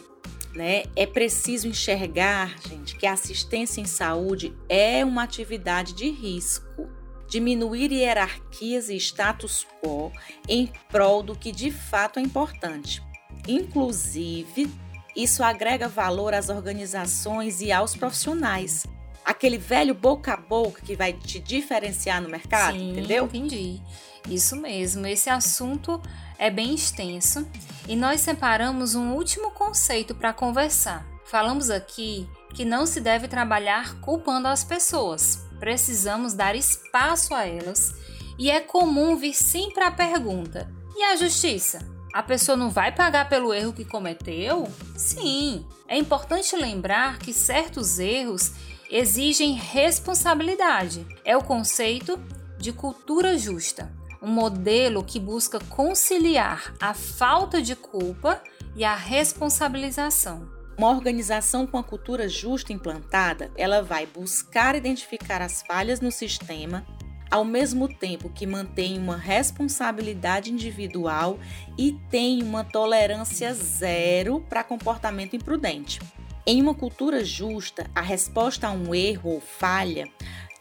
Né? 0.57 0.85
É 0.95 1.05
preciso 1.05 1.67
enxergar, 1.67 2.57
gente, 2.67 2.97
que 2.97 3.05
a 3.05 3.13
assistência 3.13 3.79
em 3.79 3.85
saúde 3.85 4.57
é 4.67 5.05
uma 5.05 5.21
atividade 5.21 5.93
de 5.93 6.09
risco. 6.09 6.89
Diminuir 7.29 7.91
hierarquias 7.91 8.89
e 8.89 8.95
status 8.95 9.67
quo 9.79 10.11
em 10.49 10.71
prol 10.89 11.21
do 11.21 11.35
que 11.35 11.51
de 11.51 11.69
fato 11.69 12.17
é 12.17 12.23
importante. 12.23 13.03
Inclusive, 13.47 14.67
isso 15.15 15.43
agrega 15.43 15.87
valor 15.87 16.33
às 16.33 16.49
organizações 16.49 17.61
e 17.61 17.71
aos 17.71 17.95
profissionais. 17.95 18.83
Aquele 19.23 19.59
velho 19.59 19.93
boca 19.93 20.33
a 20.33 20.37
boca 20.37 20.81
que 20.81 20.95
vai 20.95 21.13
te 21.13 21.39
diferenciar 21.39 22.19
no 22.19 22.29
mercado, 22.29 22.79
Sim, 22.79 22.93
entendeu? 22.93 23.25
Entendi. 23.25 23.79
Isso 24.27 24.55
mesmo. 24.55 25.05
Esse 25.05 25.29
assunto 25.29 26.01
é 26.39 26.49
bem 26.49 26.73
extenso 26.73 27.47
e 27.87 27.95
nós 27.95 28.21
separamos 28.21 28.95
um 28.95 29.13
último 29.13 29.51
conceito 29.51 30.13
para 30.13 30.33
conversar. 30.33 31.05
Falamos 31.25 31.69
aqui 31.69 32.29
que 32.53 32.65
não 32.65 32.85
se 32.85 32.99
deve 32.99 33.27
trabalhar 33.27 33.99
culpando 34.01 34.47
as 34.47 34.63
pessoas. 34.63 35.45
Precisamos 35.59 36.33
dar 36.33 36.55
espaço 36.55 37.33
a 37.33 37.45
elas 37.45 37.95
e 38.37 38.51
é 38.51 38.59
comum 38.59 39.15
vir 39.15 39.33
sempre 39.33 39.83
a 39.83 39.91
pergunta: 39.91 40.69
e 40.95 41.03
a 41.03 41.15
justiça? 41.15 41.79
A 42.13 42.23
pessoa 42.23 42.55
não 42.55 42.69
vai 42.69 42.91
pagar 42.91 43.29
pelo 43.29 43.53
erro 43.53 43.73
que 43.73 43.85
cometeu? 43.85 44.67
Sim, 44.95 45.65
é 45.87 45.97
importante 45.97 46.55
lembrar 46.55 47.19
que 47.19 47.33
certos 47.33 47.99
erros 47.99 48.53
exigem 48.89 49.53
responsabilidade. 49.53 51.05
É 51.23 51.35
o 51.35 51.43
conceito 51.43 52.19
de 52.57 52.71
cultura 52.71 53.37
justa, 53.37 53.91
um 54.21 54.29
modelo 54.29 55.03
que 55.03 55.19
busca 55.19 55.59
conciliar 55.59 56.73
a 56.79 56.93
falta 56.93 57.61
de 57.61 57.75
culpa 57.75 58.41
e 58.75 58.83
a 58.83 58.95
responsabilização. 58.95 60.49
Uma 60.77 60.89
organização 60.89 61.65
com 61.65 61.77
a 61.77 61.83
cultura 61.83 62.29
justa 62.29 62.71
implantada, 62.71 63.51
ela 63.57 63.81
vai 63.81 64.05
buscar 64.05 64.75
identificar 64.75 65.41
as 65.41 65.63
falhas 65.63 65.99
no 65.99 66.11
sistema, 66.11 66.85
ao 67.31 67.43
mesmo 67.43 67.87
tempo 67.87 68.29
que 68.29 68.45
mantém 68.45 68.97
uma 68.97 69.17
responsabilidade 69.17 70.51
individual 70.51 71.39
e 71.77 71.93
tem 72.09 72.43
uma 72.43 72.63
tolerância 72.63 73.53
zero 73.53 74.39
para 74.41 74.63
comportamento 74.63 75.35
imprudente. 75.35 75.99
Em 76.45 76.61
uma 76.61 76.73
cultura 76.73 77.25
justa, 77.25 77.89
a 77.93 78.01
resposta 78.01 78.67
a 78.67 78.71
um 78.71 78.95
erro 78.95 79.31
ou 79.31 79.41
falha 79.41 80.07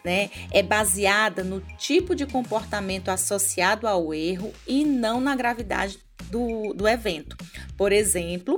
né, 0.07 0.31
é 0.53 0.63
baseada 0.63 1.43
no 1.43 1.61
tipo 1.77 2.15
de 2.15 2.25
comportamento 2.27 3.09
associado 3.09 3.89
ao 3.89 4.15
erro 4.15 4.53
e 4.65 4.85
não 4.85 5.21
na 5.21 5.35
gravidade 5.35 5.99
do, 6.31 6.73
do 6.75 6.87
evento. 6.87 7.37
Por 7.77 7.91
exemplo, 7.91 8.57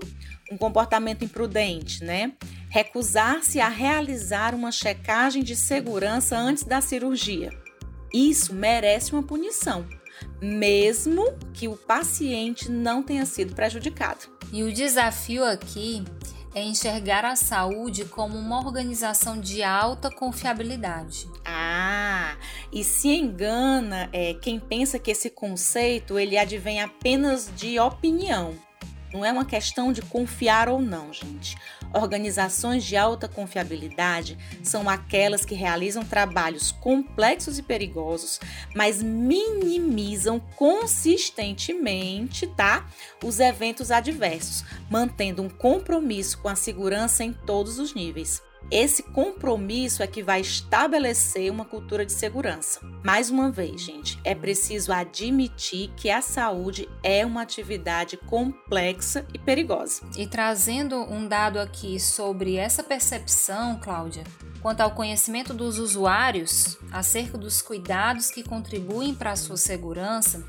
um 0.52 0.58
comportamento 0.58 1.24
imprudente, 1.24 2.04
né? 2.04 2.34
Recusar-se 2.68 3.60
a 3.60 3.68
realizar 3.68 4.54
uma 4.54 4.70
checagem 4.70 5.42
de 5.42 5.56
segurança 5.56 6.36
antes 6.36 6.64
da 6.64 6.82
cirurgia. 6.82 7.50
Isso 8.12 8.54
merece 8.54 9.14
uma 9.14 9.22
punição, 9.22 9.86
mesmo 10.42 11.32
que 11.54 11.66
o 11.66 11.78
paciente 11.78 12.70
não 12.70 13.02
tenha 13.02 13.24
sido 13.24 13.54
prejudicado. 13.54 14.26
E 14.52 14.62
o 14.62 14.70
desafio 14.70 15.44
aqui 15.46 16.04
é 16.54 16.62
enxergar 16.62 17.24
a 17.24 17.36
saúde 17.36 18.04
como 18.04 18.36
uma 18.36 18.58
organização 18.58 19.38
de 19.40 19.62
alta 19.62 20.10
confiabilidade. 20.10 21.28
Ah, 21.44 22.36
e 22.72 22.82
se 22.82 23.08
engana 23.08 24.08
é, 24.12 24.34
quem 24.34 24.58
pensa 24.58 24.98
que 24.98 25.10
esse 25.10 25.30
conceito 25.30 26.18
ele 26.18 26.38
advém 26.38 26.80
apenas 26.80 27.50
de 27.54 27.78
opinião. 27.78 28.54
Não 29.12 29.24
é 29.24 29.32
uma 29.32 29.44
questão 29.44 29.92
de 29.92 30.02
confiar 30.02 30.68
ou 30.68 30.80
não, 30.80 31.12
gente. 31.12 31.56
Organizações 31.92 32.84
de 32.84 32.96
alta 32.96 33.26
confiabilidade 33.26 34.36
são 34.62 34.88
aquelas 34.88 35.44
que 35.44 35.54
realizam 35.54 36.04
trabalhos 36.04 36.70
complexos 36.70 37.58
e 37.58 37.62
perigosos, 37.62 38.38
mas 38.74 39.02
minimizam 39.02 40.38
consistentemente, 40.56 42.46
tá? 42.46 42.86
Os 43.24 43.40
eventos 43.40 43.90
adversos, 43.90 44.64
mantendo 44.90 45.42
um 45.42 45.48
compromisso 45.48 46.38
com 46.38 46.48
a 46.48 46.54
segurança 46.54 47.24
em 47.24 47.32
todos 47.32 47.78
os 47.78 47.94
níveis. 47.94 48.42
Esse 48.70 49.02
compromisso 49.02 50.02
é 50.02 50.06
que 50.06 50.22
vai 50.22 50.40
estabelecer 50.40 51.50
uma 51.50 51.64
cultura 51.64 52.04
de 52.04 52.12
segurança. 52.12 52.80
Mais 53.02 53.30
uma 53.30 53.50
vez, 53.50 53.80
gente, 53.80 54.18
é 54.22 54.34
preciso 54.34 54.92
admitir 54.92 55.90
que 55.96 56.10
a 56.10 56.20
saúde 56.20 56.88
é 57.02 57.24
uma 57.24 57.42
atividade 57.42 58.16
complexa 58.16 59.26
e 59.32 59.38
perigosa. 59.38 60.02
E 60.16 60.26
trazendo 60.26 60.96
um 60.96 61.26
dado 61.26 61.58
aqui 61.58 61.98
sobre 61.98 62.56
essa 62.56 62.82
percepção, 62.82 63.78
Cláudia, 63.80 64.24
quanto 64.60 64.82
ao 64.82 64.90
conhecimento 64.90 65.54
dos 65.54 65.78
usuários 65.78 66.76
acerca 66.92 67.38
dos 67.38 67.62
cuidados 67.62 68.30
que 68.30 68.42
contribuem 68.42 69.14
para 69.14 69.32
a 69.32 69.36
sua 69.36 69.56
segurança, 69.56 70.44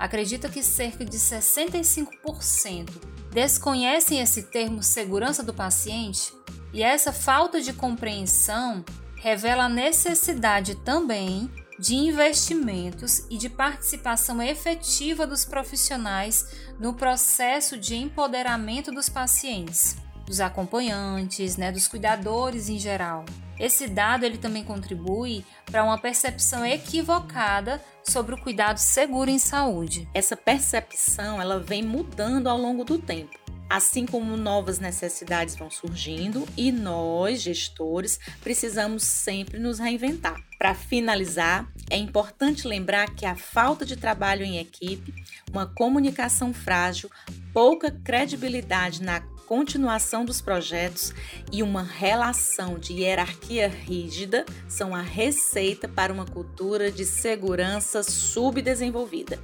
acredita 0.00 0.48
que 0.48 0.62
cerca 0.62 1.04
de 1.04 1.18
65% 1.18 2.88
desconhecem 3.30 4.18
esse 4.18 4.44
termo 4.44 4.82
segurança 4.82 5.42
do 5.42 5.52
paciente 5.52 6.32
e 6.72 6.82
essa 6.82 7.12
falta 7.12 7.60
de 7.60 7.74
compreensão 7.74 8.82
revela 9.16 9.64
a 9.64 9.68
necessidade 9.68 10.74
também 10.76 11.50
de 11.78 11.94
investimentos 11.94 13.24
e 13.28 13.36
de 13.36 13.50
participação 13.50 14.42
efetiva 14.42 15.26
dos 15.26 15.44
profissionais 15.44 16.46
no 16.78 16.94
processo 16.94 17.76
de 17.76 17.94
empoderamento 17.94 18.90
dos 18.90 19.10
pacientes, 19.10 19.96
dos 20.24 20.40
acompanhantes, 20.40 21.58
né, 21.58 21.70
dos 21.70 21.86
cuidadores 21.86 22.70
em 22.70 22.78
geral. 22.78 23.24
Esse 23.60 23.86
dado 23.86 24.24
ele 24.24 24.38
também 24.38 24.64
contribui 24.64 25.44
para 25.66 25.84
uma 25.84 25.98
percepção 25.98 26.64
equivocada 26.64 27.80
sobre 28.02 28.34
o 28.34 28.40
cuidado 28.40 28.78
seguro 28.78 29.30
em 29.30 29.38
saúde. 29.38 30.08
Essa 30.14 30.36
percepção 30.36 31.40
ela 31.40 31.60
vem 31.60 31.82
mudando 31.82 32.48
ao 32.48 32.56
longo 32.58 32.82
do 32.82 32.98
tempo 32.98 33.38
assim 33.70 34.04
como 34.04 34.36
novas 34.36 34.80
necessidades 34.80 35.54
vão 35.54 35.70
surgindo 35.70 36.44
e 36.56 36.72
nós, 36.72 37.40
gestores, 37.40 38.18
precisamos 38.42 39.04
sempre 39.04 39.60
nos 39.60 39.78
reinventar. 39.78 40.42
Para 40.58 40.74
finalizar, 40.74 41.72
é 41.88 41.96
importante 41.96 42.66
lembrar 42.66 43.14
que 43.14 43.24
a 43.24 43.36
falta 43.36 43.86
de 43.86 43.96
trabalho 43.96 44.44
em 44.44 44.58
equipe, 44.58 45.14
uma 45.48 45.66
comunicação 45.66 46.52
frágil, 46.52 47.08
pouca 47.52 47.92
credibilidade 47.92 49.02
na 49.02 49.20
continuação 49.50 50.24
dos 50.24 50.40
projetos 50.40 51.12
e 51.50 51.60
uma 51.60 51.82
relação 51.82 52.78
de 52.78 52.92
hierarquia 52.92 53.66
rígida 53.66 54.46
são 54.68 54.94
a 54.94 55.02
receita 55.02 55.88
para 55.88 56.12
uma 56.12 56.24
cultura 56.24 56.88
de 56.88 57.04
segurança 57.04 58.04
subdesenvolvida. 58.04 59.40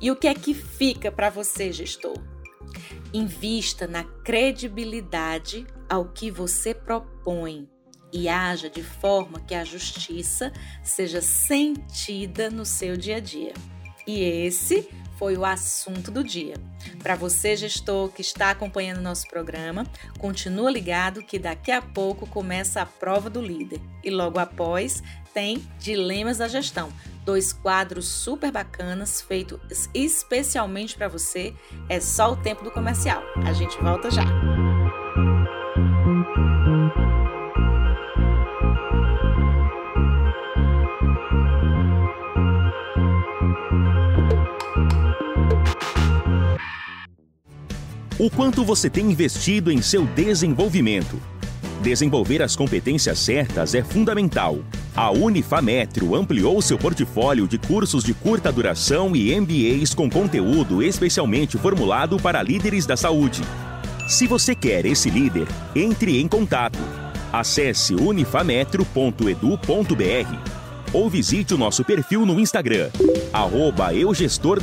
E 0.00 0.10
o 0.10 0.16
que 0.16 0.26
é 0.26 0.34
que 0.34 0.52
fica 0.52 1.12
para 1.12 1.30
você, 1.30 1.70
gestor? 1.70 2.16
Invista 3.14 3.86
na 3.86 4.02
credibilidade 4.02 5.64
ao 5.88 6.06
que 6.06 6.32
você 6.32 6.74
propõe 6.74 7.68
e 8.12 8.28
haja 8.28 8.68
de 8.68 8.82
forma 8.82 9.38
que 9.38 9.54
a 9.54 9.64
justiça 9.64 10.52
seja 10.82 11.22
sentida 11.22 12.50
no 12.50 12.64
seu 12.64 12.96
dia 12.96 13.18
a 13.18 13.20
dia. 13.20 13.54
E 14.04 14.20
esse 14.20 14.88
foi 15.18 15.36
o 15.36 15.44
assunto 15.44 16.10
do 16.10 16.22
dia. 16.22 16.54
Para 17.02 17.16
você, 17.16 17.56
gestor 17.56 18.10
que 18.10 18.22
está 18.22 18.50
acompanhando 18.50 19.02
nosso 19.02 19.26
programa, 19.28 19.84
continua 20.18 20.70
ligado 20.70 21.22
que 21.22 21.38
daqui 21.38 21.72
a 21.72 21.82
pouco 21.82 22.26
começa 22.26 22.80
a 22.80 22.86
prova 22.86 23.28
do 23.28 23.42
líder 23.42 23.80
e 24.02 24.10
logo 24.10 24.38
após 24.38 25.02
tem 25.34 25.62
Dilemas 25.78 26.38
da 26.38 26.48
Gestão, 26.48 26.88
dois 27.24 27.52
quadros 27.52 28.08
super 28.08 28.50
bacanas 28.50 29.20
feitos 29.20 29.88
especialmente 29.94 30.96
para 30.96 31.08
você. 31.08 31.54
É 31.88 32.00
só 32.00 32.32
o 32.32 32.36
tempo 32.36 32.64
do 32.64 32.70
comercial. 32.70 33.22
A 33.46 33.52
gente 33.52 33.76
volta 33.78 34.10
já. 34.10 34.24
O 48.18 48.28
quanto 48.28 48.64
você 48.64 48.90
tem 48.90 49.12
investido 49.12 49.70
em 49.70 49.80
seu 49.80 50.04
desenvolvimento? 50.04 51.22
Desenvolver 51.80 52.42
as 52.42 52.56
competências 52.56 53.20
certas 53.20 53.76
é 53.76 53.84
fundamental. 53.84 54.58
A 54.96 55.12
Unifametro 55.12 56.16
ampliou 56.16 56.60
seu 56.60 56.76
portfólio 56.76 57.46
de 57.46 57.58
cursos 57.58 58.02
de 58.02 58.12
curta 58.12 58.50
duração 58.50 59.14
e 59.14 59.40
MBAs 59.40 59.94
com 59.94 60.10
conteúdo 60.10 60.82
especialmente 60.82 61.56
formulado 61.56 62.18
para 62.18 62.42
líderes 62.42 62.86
da 62.86 62.96
saúde. 62.96 63.40
Se 64.08 64.26
você 64.26 64.52
quer 64.52 64.84
esse 64.84 65.08
líder, 65.08 65.46
entre 65.76 66.20
em 66.20 66.26
contato. 66.26 66.80
Acesse 67.32 67.94
unifametro.edu.br 67.94 70.92
ou 70.92 71.08
visite 71.08 71.54
o 71.54 71.58
nosso 71.58 71.84
perfil 71.84 72.26
no 72.26 72.40
Instagram, 72.40 72.90
arroba 73.32 73.90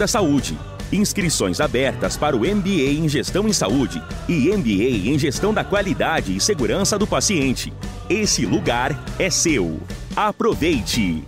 Saúde. 0.08 0.58
Inscrições 0.92 1.60
abertas 1.60 2.16
para 2.16 2.36
o 2.36 2.42
MBA 2.42 2.94
em 3.00 3.10
Gestão 3.10 3.48
em 3.48 3.54
Saúde 3.54 4.02
e 4.30 4.56
MBA 4.56 5.10
em 5.10 5.18
Gestão 5.18 5.54
da 5.54 5.64
Qualidade 5.64 6.36
e 6.36 6.40
Segurança 6.40 6.98
do 6.98 7.08
Paciente. 7.08 7.74
Esse 8.10 8.46
lugar 8.46 8.92
é 9.18 9.30
seu. 9.30 9.80
Aproveite! 10.16 11.24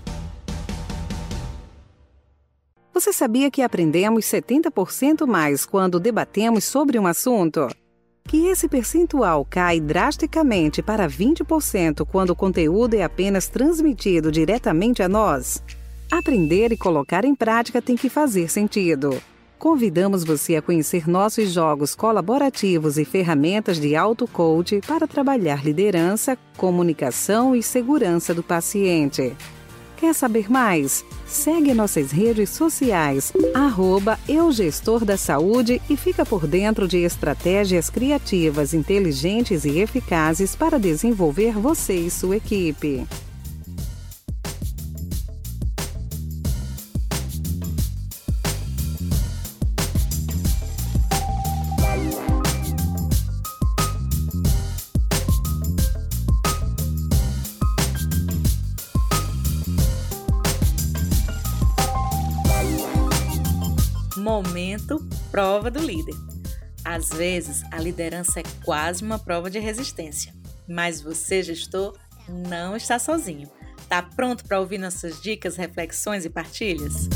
Você 2.94 3.14
sabia 3.14 3.52
que 3.52 3.62
aprendemos 3.62 4.26
70% 4.26 5.26
mais 5.26 5.66
quando 5.66 6.00
debatemos 6.00 6.64
sobre 6.64 6.98
um 6.98 7.06
assunto? 7.06 7.68
Que 8.28 8.48
esse 8.48 8.68
percentual 8.68 9.46
cai 9.46 9.80
drasticamente 9.80 10.82
para 10.82 11.08
20% 11.08 12.06
quando 12.06 12.32
o 12.32 12.36
conteúdo 12.36 12.96
é 12.96 13.04
apenas 13.04 13.48
transmitido 13.48 14.32
diretamente 14.32 15.02
a 15.02 15.08
nós? 15.08 15.64
Aprender 16.12 16.72
e 16.72 16.78
colocar 16.78 17.24
em 17.24 17.36
prática 17.36 17.82
tem 17.82 17.96
que 17.96 18.10
fazer 18.10 18.50
sentido. 18.50 19.22
Convidamos 19.60 20.24
você 20.24 20.56
a 20.56 20.62
conhecer 20.62 21.10
nossos 21.10 21.52
jogos 21.52 21.96
colaborativos 21.96 22.98
e 22.98 23.04
ferramentas 23.04 23.80
de 23.80 23.96
auto-coach 23.96 24.82
para 24.86 25.08
trabalhar 25.08 25.66
liderança, 25.66 26.38
comunicação 26.56 27.56
e 27.56 27.64
segurança 27.64 28.34
do 28.36 28.44
paciente. 28.44 29.36
Quer 29.98 30.14
saber 30.14 30.50
mais? 30.50 31.04
Segue 31.26 31.74
nossas 31.74 32.12
redes 32.12 32.52
sociais, 32.52 33.34
arroba 33.56 34.20
Eugestor 34.30 35.04
da 35.04 35.18
Saúde 35.18 35.82
e 35.90 35.98
fica 35.98 36.24
por 36.24 36.46
dentro 36.46 36.88
de 36.88 37.00
estratégias 37.00 37.90
criativas, 37.90 38.76
inteligentes 38.76 39.66
e 39.66 39.80
eficazes 39.80 40.56
para 40.56 40.78
desenvolver 40.78 41.54
você 41.54 41.96
e 41.96 42.12
sua 42.12 42.38
equipe. 42.38 43.08
Prova 65.38 65.70
do 65.70 65.80
líder. 65.80 66.16
Às 66.84 67.10
vezes, 67.10 67.62
a 67.72 67.80
liderança 67.80 68.40
é 68.40 68.44
quase 68.66 69.04
uma 69.04 69.20
prova 69.20 69.52
de 69.52 69.60
resistência, 69.60 70.34
mas 70.68 71.00
você, 71.00 71.44
gestor, 71.44 71.96
não 72.28 72.76
está 72.76 72.98
sozinho. 72.98 73.48
Tá 73.88 74.02
pronto 74.02 74.44
para 74.46 74.60
ouvir 74.60 74.80
nossas 74.80 75.22
dicas, 75.22 75.56
reflexões 75.56 76.26
e 76.26 76.30
partilhas? 76.32 77.08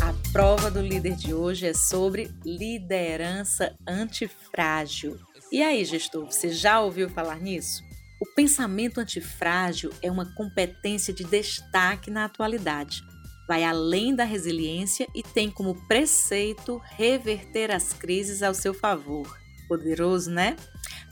A 0.00 0.32
prova 0.32 0.70
do 0.70 0.80
líder 0.80 1.16
de 1.16 1.34
hoje 1.34 1.66
é 1.66 1.74
sobre 1.74 2.30
liderança 2.44 3.74
antifrágil. 3.88 5.18
E 5.52 5.62
aí, 5.62 5.84
gestor, 5.84 6.26
você 6.26 6.48
já 6.50 6.80
ouviu 6.80 7.08
falar 7.08 7.40
nisso? 7.40 7.82
O 8.20 8.26
pensamento 8.34 9.00
antifrágil 9.00 9.90
é 10.00 10.08
uma 10.08 10.32
competência 10.34 11.12
de 11.12 11.24
destaque 11.24 12.08
na 12.08 12.24
atualidade. 12.24 13.02
Vai 13.48 13.64
além 13.64 14.14
da 14.14 14.22
resiliência 14.22 15.08
e 15.12 15.24
tem 15.24 15.50
como 15.50 15.74
preceito 15.88 16.80
reverter 16.92 17.72
as 17.72 17.92
crises 17.92 18.44
ao 18.44 18.54
seu 18.54 18.72
favor. 18.72 19.26
Poderoso, 19.66 20.30
né? 20.30 20.54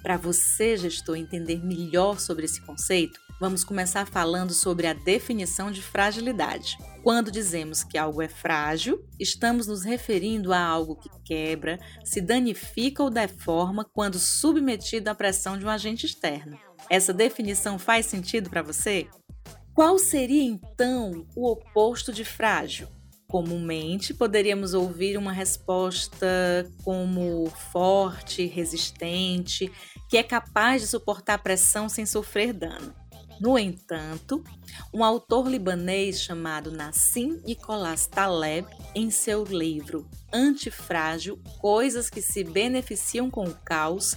Para 0.05 0.17
você, 0.17 0.77
gestor, 0.77 1.17
entender 1.17 1.61
melhor 1.65 2.21
sobre 2.21 2.45
esse 2.45 2.61
conceito, 2.61 3.19
vamos 3.41 3.65
começar 3.65 4.07
falando 4.07 4.53
sobre 4.53 4.87
a 4.87 4.93
definição 4.93 5.71
de 5.71 5.83
fragilidade. 5.83 6.79
Quando 7.03 7.31
dizemos 7.31 7.85
que 7.85 7.97
algo 7.97 8.21
é 8.21 8.29
frágil, 8.29 9.05
estamos 9.19 9.67
nos 9.67 9.85
referindo 9.85 10.53
a 10.53 10.61
algo 10.61 10.97
que 10.97 11.09
quebra, 11.25 11.79
se 12.05 12.21
danifica 12.21 13.03
ou 13.03 13.11
deforma 13.11 13.85
quando 13.85 14.19
submetido 14.19 15.09
à 15.09 15.15
pressão 15.15 15.59
de 15.59 15.65
um 15.65 15.69
agente 15.69 16.07
externo. 16.07 16.59
Essa 16.91 17.13
definição 17.13 17.79
faz 17.79 18.07
sentido 18.07 18.51
para 18.51 18.63
você? 18.63 19.07
Qual 19.75 19.99
seria 19.99 20.43
então 20.43 21.25
o 21.37 21.49
oposto 21.49 22.13
de 22.13 22.25
frágil? 22.25 22.89
Comumente 23.29 24.15
poderíamos 24.15 24.73
ouvir 24.73 25.19
uma 25.19 25.33
resposta 25.33 26.27
como 26.83 27.47
forte, 27.71 28.47
resistente, 28.47 29.71
que 30.09 30.17
é 30.17 30.23
capaz 30.23 30.81
de 30.81 30.89
suportar 30.89 31.43
pressão 31.43 31.91
sem 31.91 32.07
sofrer 32.07 32.55
dano. 32.55 32.95
No 33.41 33.57
entanto, 33.57 34.43
um 34.93 35.05
autor 35.05 35.49
libanês 35.49 36.21
chamado 36.21 36.73
Nassim 36.73 37.41
Nicolas 37.45 38.07
Taleb, 38.07 38.67
em 38.95 39.11
seu 39.11 39.45
livro 39.45 40.09
Antifrágil: 40.33 41.41
Coisas 41.61 42.11
que 42.11 42.21
se 42.21 42.43
beneficiam 42.43 43.31
com 43.31 43.45
o 43.45 43.55
caos, 43.55 44.17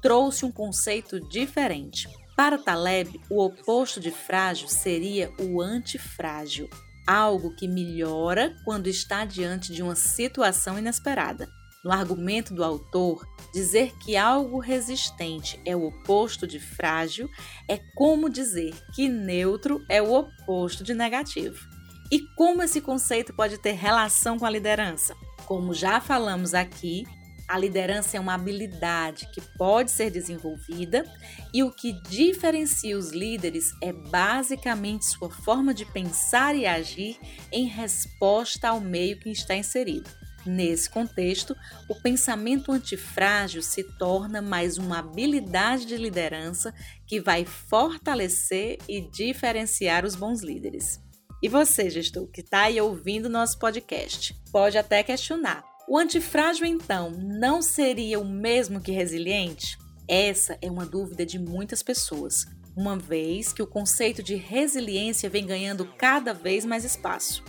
trouxe 0.00 0.44
um 0.44 0.52
conceito 0.52 1.20
diferente. 1.28 2.08
Para 2.34 2.58
Taleb, 2.58 3.20
o 3.30 3.44
oposto 3.44 4.00
de 4.00 4.10
frágil 4.10 4.68
seria 4.68 5.30
o 5.38 5.60
antifrágil, 5.60 6.68
algo 7.06 7.54
que 7.54 7.68
melhora 7.68 8.56
quando 8.64 8.88
está 8.88 9.24
diante 9.24 9.72
de 9.72 9.82
uma 9.82 9.94
situação 9.94 10.78
inesperada. 10.78 11.48
No 11.84 11.92
argumento 11.92 12.54
do 12.54 12.64
autor, 12.64 13.28
dizer 13.52 13.92
que 13.98 14.16
algo 14.16 14.58
resistente 14.58 15.60
é 15.66 15.76
o 15.76 15.84
oposto 15.84 16.46
de 16.46 16.58
frágil 16.58 17.28
é 17.68 17.78
como 17.94 18.30
dizer 18.30 18.74
que 18.94 19.06
neutro 19.06 19.84
é 19.90 20.00
o 20.00 20.10
oposto 20.14 20.82
de 20.82 20.94
negativo. 20.94 21.68
E 22.10 22.20
como 22.36 22.62
esse 22.62 22.80
conceito 22.80 23.34
pode 23.34 23.58
ter 23.58 23.72
relação 23.72 24.38
com 24.38 24.46
a 24.46 24.50
liderança? 24.50 25.14
Como 25.44 25.74
já 25.74 26.00
falamos 26.00 26.54
aqui, 26.54 27.04
a 27.46 27.58
liderança 27.58 28.16
é 28.16 28.20
uma 28.20 28.32
habilidade 28.32 29.28
que 29.30 29.42
pode 29.58 29.90
ser 29.90 30.10
desenvolvida 30.10 31.04
e 31.52 31.62
o 31.62 31.70
que 31.70 31.92
diferencia 32.08 32.96
os 32.96 33.10
líderes 33.10 33.72
é 33.82 33.92
basicamente 33.92 35.04
sua 35.04 35.30
forma 35.30 35.74
de 35.74 35.84
pensar 35.84 36.56
e 36.56 36.66
agir 36.66 37.18
em 37.52 37.66
resposta 37.66 38.70
ao 38.70 38.80
meio 38.80 39.18
que 39.18 39.28
está 39.28 39.54
inserido. 39.54 40.08
Nesse 40.46 40.90
contexto, 40.90 41.56
o 41.88 41.94
pensamento 41.94 42.70
antifrágil 42.70 43.62
se 43.62 43.82
torna 43.82 44.42
mais 44.42 44.76
uma 44.76 44.98
habilidade 44.98 45.86
de 45.86 45.96
liderança 45.96 46.74
que 47.06 47.20
vai 47.20 47.44
fortalecer 47.44 48.78
e 48.88 49.00
diferenciar 49.00 50.04
os 50.04 50.14
bons 50.14 50.42
líderes. 50.42 51.00
E 51.42 51.48
você, 51.48 51.88
gestor, 51.88 52.26
que 52.28 52.40
está 52.40 52.64
aí 52.64 52.80
ouvindo 52.80 53.28
nosso 53.28 53.58
podcast, 53.58 54.34
pode 54.52 54.76
até 54.76 55.02
questionar: 55.02 55.64
o 55.88 55.98
antifrágil, 55.98 56.66
então, 56.66 57.10
não 57.10 57.62
seria 57.62 58.20
o 58.20 58.24
mesmo 58.24 58.80
que 58.80 58.92
resiliente? 58.92 59.78
Essa 60.06 60.58
é 60.60 60.70
uma 60.70 60.84
dúvida 60.84 61.24
de 61.24 61.38
muitas 61.38 61.82
pessoas, 61.82 62.44
uma 62.76 62.98
vez 62.98 63.52
que 63.52 63.62
o 63.62 63.66
conceito 63.66 64.22
de 64.22 64.34
resiliência 64.34 65.30
vem 65.30 65.46
ganhando 65.46 65.86
cada 65.96 66.34
vez 66.34 66.64
mais 66.64 66.84
espaço. 66.84 67.42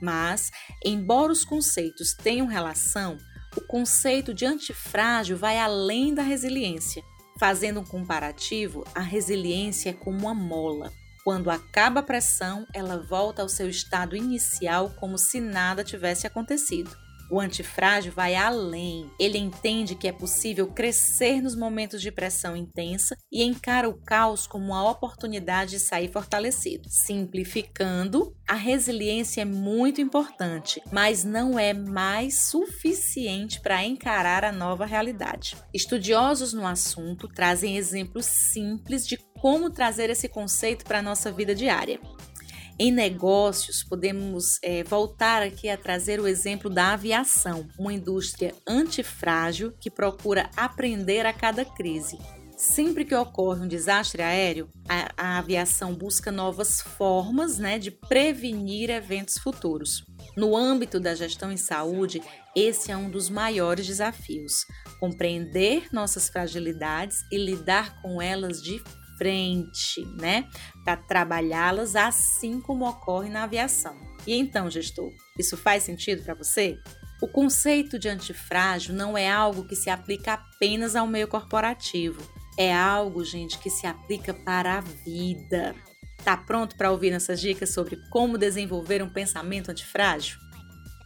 Mas, 0.00 0.50
embora 0.84 1.32
os 1.32 1.44
conceitos 1.44 2.14
tenham 2.14 2.46
relação, 2.46 3.18
o 3.56 3.60
conceito 3.60 4.32
de 4.32 4.46
antifrágil 4.46 5.36
vai 5.36 5.58
além 5.58 6.14
da 6.14 6.22
resiliência. 6.22 7.02
Fazendo 7.38 7.80
um 7.80 7.84
comparativo, 7.84 8.84
a 8.94 9.00
resiliência 9.00 9.90
é 9.90 9.92
como 9.92 10.18
uma 10.18 10.34
mola. 10.34 10.92
Quando 11.24 11.50
acaba 11.50 12.00
a 12.00 12.02
pressão, 12.02 12.66
ela 12.74 12.98
volta 12.98 13.42
ao 13.42 13.48
seu 13.48 13.68
estado 13.68 14.16
inicial 14.16 14.90
como 14.98 15.18
se 15.18 15.40
nada 15.40 15.84
tivesse 15.84 16.26
acontecido. 16.26 16.90
O 17.30 17.38
antifrágil 17.38 18.12
vai 18.12 18.34
além. 18.34 19.10
Ele 19.18 19.38
entende 19.38 19.94
que 19.94 20.08
é 20.08 20.12
possível 20.12 20.66
crescer 20.66 21.40
nos 21.40 21.54
momentos 21.54 22.02
de 22.02 22.10
pressão 22.10 22.56
intensa 22.56 23.16
e 23.30 23.44
encara 23.44 23.88
o 23.88 23.94
caos 23.94 24.46
como 24.46 24.66
uma 24.66 24.90
oportunidade 24.90 25.70
de 25.70 25.78
sair 25.78 26.10
fortalecido. 26.10 26.88
Simplificando, 26.90 28.34
a 28.48 28.54
resiliência 28.54 29.42
é 29.42 29.44
muito 29.44 30.00
importante, 30.00 30.82
mas 30.90 31.22
não 31.22 31.56
é 31.56 31.72
mais 31.72 32.40
suficiente 32.40 33.60
para 33.60 33.84
encarar 33.84 34.44
a 34.44 34.50
nova 34.50 34.84
realidade. 34.84 35.56
Estudiosos 35.72 36.52
no 36.52 36.66
assunto 36.66 37.28
trazem 37.28 37.76
exemplos 37.76 38.26
simples 38.26 39.06
de 39.06 39.16
como 39.40 39.70
trazer 39.70 40.10
esse 40.10 40.28
conceito 40.28 40.84
para 40.84 40.98
a 40.98 41.02
nossa 41.02 41.30
vida 41.30 41.54
diária. 41.54 42.00
Em 42.82 42.90
negócios, 42.90 43.84
podemos 43.84 44.58
é, 44.62 44.82
voltar 44.82 45.42
aqui 45.42 45.68
a 45.68 45.76
trazer 45.76 46.18
o 46.18 46.26
exemplo 46.26 46.70
da 46.70 46.94
aviação, 46.94 47.68
uma 47.78 47.92
indústria 47.92 48.54
antifrágil 48.66 49.74
que 49.78 49.90
procura 49.90 50.48
aprender 50.56 51.26
a 51.26 51.32
cada 51.34 51.62
crise. 51.62 52.16
Sempre 52.56 53.04
que 53.04 53.14
ocorre 53.14 53.60
um 53.60 53.68
desastre 53.68 54.22
aéreo, 54.22 54.70
a, 54.88 55.12
a 55.14 55.38
aviação 55.38 55.94
busca 55.94 56.32
novas 56.32 56.80
formas 56.80 57.58
né, 57.58 57.78
de 57.78 57.90
prevenir 57.90 58.88
eventos 58.88 59.36
futuros. 59.36 60.02
No 60.34 60.56
âmbito 60.56 60.98
da 60.98 61.14
gestão 61.14 61.52
em 61.52 61.58
saúde, 61.58 62.22
esse 62.56 62.90
é 62.90 62.96
um 62.96 63.10
dos 63.10 63.28
maiores 63.28 63.86
desafios: 63.86 64.64
compreender 64.98 65.88
nossas 65.92 66.30
fragilidades 66.30 67.18
e 67.30 67.36
lidar 67.36 68.00
com 68.00 68.22
elas 68.22 68.62
de 68.62 68.82
frente, 69.20 70.02
né? 70.18 70.48
Para 70.82 70.96
trabalhá-las 70.96 71.94
assim 71.94 72.58
como 72.58 72.88
ocorre 72.88 73.28
na 73.28 73.44
aviação. 73.44 73.94
E 74.26 74.34
então, 74.34 74.70
gestor, 74.70 75.12
isso 75.38 75.58
faz 75.58 75.82
sentido 75.82 76.22
para 76.22 76.32
você? 76.32 76.78
O 77.20 77.28
conceito 77.28 77.98
de 77.98 78.08
antifrágil 78.08 78.94
não 78.94 79.16
é 79.16 79.30
algo 79.30 79.66
que 79.66 79.76
se 79.76 79.90
aplica 79.90 80.32
apenas 80.32 80.96
ao 80.96 81.06
meio 81.06 81.28
corporativo. 81.28 82.18
É 82.58 82.74
algo, 82.74 83.22
gente, 83.22 83.58
que 83.58 83.68
se 83.68 83.86
aplica 83.86 84.32
para 84.32 84.78
a 84.78 84.80
vida. 84.80 85.74
Tá 86.24 86.34
pronto 86.34 86.76
para 86.76 86.90
ouvir 86.90 87.12
essas 87.12 87.42
dicas 87.42 87.74
sobre 87.74 87.96
como 88.08 88.38
desenvolver 88.38 89.02
um 89.02 89.08
pensamento 89.10 89.70
antifrágil? 89.70 90.38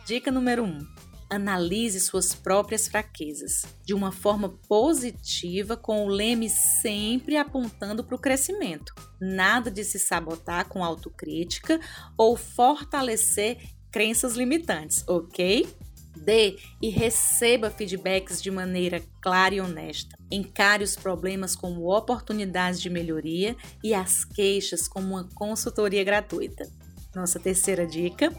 Dica 0.06 0.30
número 0.30 0.62
1. 0.62 0.66
Um, 0.66 0.86
Analise 1.28 2.00
suas 2.00 2.34
próprias 2.34 2.86
fraquezas 2.86 3.64
de 3.84 3.94
uma 3.94 4.12
forma 4.12 4.48
positiva, 4.68 5.76
com 5.76 6.04
o 6.04 6.08
leme 6.08 6.48
sempre 6.48 7.36
apontando 7.36 8.04
para 8.04 8.14
o 8.14 8.18
crescimento. 8.18 8.94
Nada 9.20 9.70
de 9.70 9.84
se 9.84 9.98
sabotar 9.98 10.68
com 10.68 10.84
autocrítica 10.84 11.80
ou 12.16 12.36
fortalecer 12.36 13.58
crenças 13.90 14.34
limitantes, 14.34 15.04
ok? 15.06 15.68
Dê 16.16 16.56
e 16.80 16.90
receba 16.90 17.70
feedbacks 17.70 18.40
de 18.40 18.50
maneira 18.50 19.02
clara 19.20 19.54
e 19.54 19.60
honesta. 19.60 20.16
Encare 20.30 20.84
os 20.84 20.94
problemas 20.94 21.56
como 21.56 21.92
oportunidades 21.92 22.80
de 22.80 22.88
melhoria 22.88 23.56
e 23.82 23.92
as 23.92 24.24
queixas 24.24 24.86
como 24.86 25.14
uma 25.14 25.28
consultoria 25.34 26.04
gratuita. 26.04 26.68
Nossa 27.14 27.38
terceira 27.38 27.86
dica: 27.86 28.32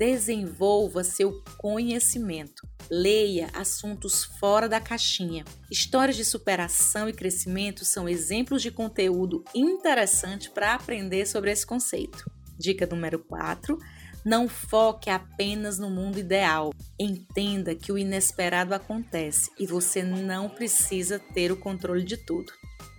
desenvolva 0.00 1.04
seu 1.04 1.44
conhecimento. 1.58 2.66
Leia 2.90 3.50
assuntos 3.52 4.24
fora 4.24 4.66
da 4.66 4.80
caixinha. 4.80 5.44
Histórias 5.70 6.16
de 6.16 6.24
superação 6.24 7.06
e 7.06 7.12
crescimento 7.12 7.84
são 7.84 8.08
exemplos 8.08 8.62
de 8.62 8.70
conteúdo 8.70 9.44
interessante 9.54 10.50
para 10.50 10.72
aprender 10.72 11.26
sobre 11.26 11.50
esse 11.50 11.66
conceito. 11.66 12.24
Dica 12.58 12.86
número 12.86 13.18
4: 13.18 13.76
não 14.24 14.48
foque 14.48 15.10
apenas 15.10 15.78
no 15.78 15.90
mundo 15.90 16.18
ideal. 16.18 16.72
Entenda 16.98 17.74
que 17.74 17.92
o 17.92 17.98
inesperado 17.98 18.74
acontece 18.74 19.50
e 19.58 19.66
você 19.66 20.02
não 20.02 20.48
precisa 20.48 21.18
ter 21.18 21.52
o 21.52 21.60
controle 21.60 22.04
de 22.04 22.16
tudo. 22.16 22.50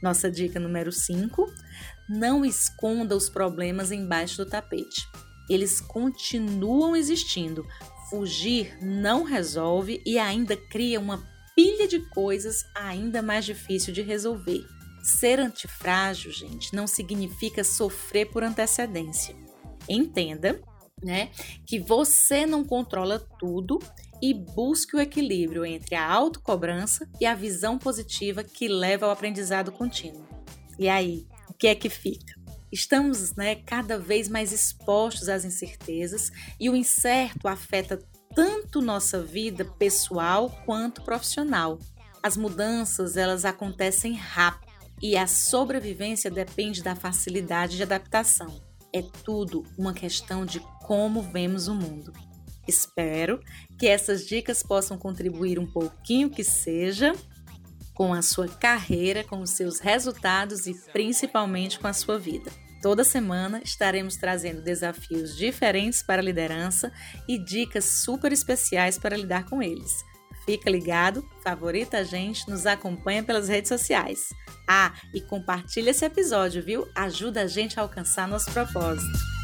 Nossa 0.03 0.29
dica 0.29 0.59
número 0.59 0.91
5: 0.91 1.47
não 2.07 2.45
esconda 2.45 3.15
os 3.15 3.27
problemas 3.27 3.91
embaixo 3.91 4.37
do 4.37 4.45
tapete 4.47 5.01
eles 5.49 5.81
continuam 5.81 6.95
existindo. 6.95 7.65
Fugir 8.09 8.77
não 8.81 9.23
resolve 9.23 10.01
e 10.05 10.17
ainda 10.17 10.55
cria 10.55 10.99
uma 10.99 11.23
pilha 11.55 11.87
de 11.87 11.99
coisas 12.09 12.65
ainda 12.75 13.21
mais 13.21 13.45
difícil 13.45 13.93
de 13.93 14.01
resolver. 14.01 14.65
Ser 15.03 15.39
antifrágil, 15.39 16.31
gente, 16.31 16.73
não 16.75 16.85
significa 16.87 17.63
sofrer 17.63 18.29
por 18.29 18.43
antecedência. 18.43 19.35
Entenda, 19.89 20.61
né, 21.03 21.31
que 21.65 21.79
você 21.79 22.45
não 22.45 22.63
controla 22.63 23.19
tudo 23.39 23.79
e 24.21 24.33
busque 24.33 24.95
o 24.95 24.99
equilíbrio 24.99 25.65
entre 25.65 25.95
a 25.95 26.07
autocobrança 26.07 27.09
e 27.19 27.25
a 27.25 27.33
visão 27.33 27.77
positiva 27.79 28.43
que 28.43 28.67
leva 28.67 29.07
ao 29.07 29.11
aprendizado 29.11 29.71
contínuo. 29.71 30.27
E 30.77 30.87
aí, 30.87 31.25
o 31.49 31.53
que 31.53 31.67
é 31.67 31.75
que 31.75 31.89
fica? 31.89 32.40
Estamos 32.71 33.35
né, 33.35 33.55
cada 33.55 33.97
vez 33.97 34.29
mais 34.29 34.53
expostos 34.53 35.27
às 35.27 35.43
incertezas 35.43 36.31
e 36.59 36.69
o 36.69 36.75
incerto 36.75 37.47
afeta 37.47 37.99
tanto 38.33 38.81
nossa 38.81 39.21
vida 39.21 39.65
pessoal 39.65 40.49
quanto 40.65 41.01
profissional. 41.01 41.77
As 42.23 42.37
mudanças 42.37 43.17
elas 43.17 43.43
acontecem 43.43 44.13
rápido 44.13 44.71
e 45.01 45.17
a 45.17 45.27
sobrevivência 45.27 46.29
depende 46.29 46.81
da 46.83 46.95
facilidade 46.95 47.75
de 47.75 47.83
adaptação. 47.83 48.61
É 48.93 49.01
tudo 49.01 49.65
uma 49.77 49.93
questão 49.93 50.45
de 50.45 50.59
como 50.85 51.21
vemos 51.21 51.67
o 51.67 51.75
mundo. 51.75 52.13
Espero 52.67 53.41
que 53.77 53.87
essas 53.87 54.25
dicas 54.25 54.61
possam 54.61 54.97
contribuir 54.97 55.57
um 55.57 55.65
pouquinho 55.65 56.29
que 56.29 56.43
seja 56.43 57.13
com 58.01 58.15
a 58.15 58.23
sua 58.23 58.47
carreira, 58.47 59.23
com 59.23 59.41
os 59.41 59.51
seus 59.51 59.79
resultados 59.79 60.65
e 60.65 60.73
principalmente 60.91 61.79
com 61.79 61.85
a 61.85 61.93
sua 61.93 62.17
vida. 62.17 62.49
Toda 62.81 63.03
semana 63.03 63.61
estaremos 63.63 64.15
trazendo 64.15 64.59
desafios 64.59 65.37
diferentes 65.37 66.01
para 66.01 66.19
a 66.19 66.25
liderança 66.25 66.91
e 67.29 67.37
dicas 67.37 67.85
super 67.85 68.31
especiais 68.33 68.97
para 68.97 69.15
lidar 69.15 69.45
com 69.45 69.61
eles. 69.61 70.03
Fica 70.47 70.67
ligado, 70.67 71.29
favorita 71.43 71.99
a 71.99 72.03
gente, 72.03 72.49
nos 72.49 72.65
acompanha 72.65 73.21
pelas 73.21 73.47
redes 73.47 73.69
sociais. 73.69 74.29
Ah, 74.67 74.93
e 75.13 75.21
compartilha 75.21 75.91
esse 75.91 76.03
episódio, 76.03 76.63
viu? 76.63 76.87
Ajuda 76.95 77.43
a 77.43 77.47
gente 77.47 77.79
a 77.79 77.83
alcançar 77.83 78.27
nosso 78.27 78.51
propósito. 78.51 79.40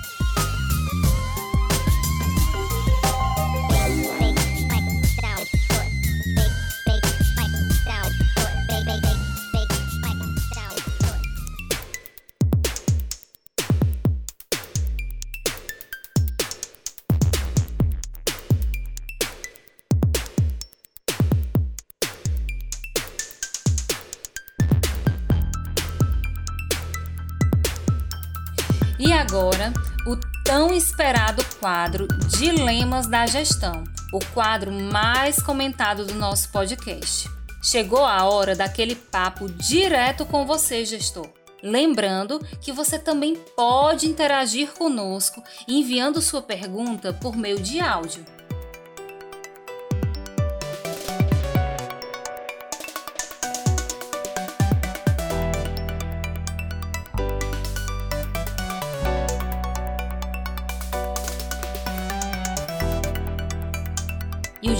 E 28.99 29.13
agora, 29.13 29.71
o 30.07 30.17
tão 30.43 30.73
esperado 30.73 31.45
quadro 31.59 32.07
Dilemas 32.07 33.05
da 33.05 33.27
Gestão, 33.27 33.83
o 34.11 34.19
quadro 34.33 34.71
mais 34.71 35.39
comentado 35.39 36.03
do 36.03 36.15
nosso 36.15 36.49
podcast. 36.51 37.29
Chegou 37.61 38.03
a 38.03 38.23
hora 38.23 38.55
daquele 38.55 38.95
papo 38.95 39.47
direto 39.51 40.25
com 40.25 40.47
você, 40.47 40.83
gestor. 40.83 41.29
Lembrando 41.61 42.39
que 42.59 42.71
você 42.71 42.97
também 42.97 43.35
pode 43.55 44.07
interagir 44.07 44.71
conosco 44.73 45.43
enviando 45.67 46.19
sua 46.19 46.41
pergunta 46.41 47.13
por 47.13 47.35
meio 47.35 47.59
de 47.59 47.79
áudio. 47.79 48.25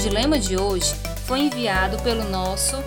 Dilema 0.08 0.39
de 0.39 0.58
hoje 0.58 0.96
foi 1.26 1.41
enviado 1.41 2.02
pelo 2.02 2.24
nosso 2.30 2.78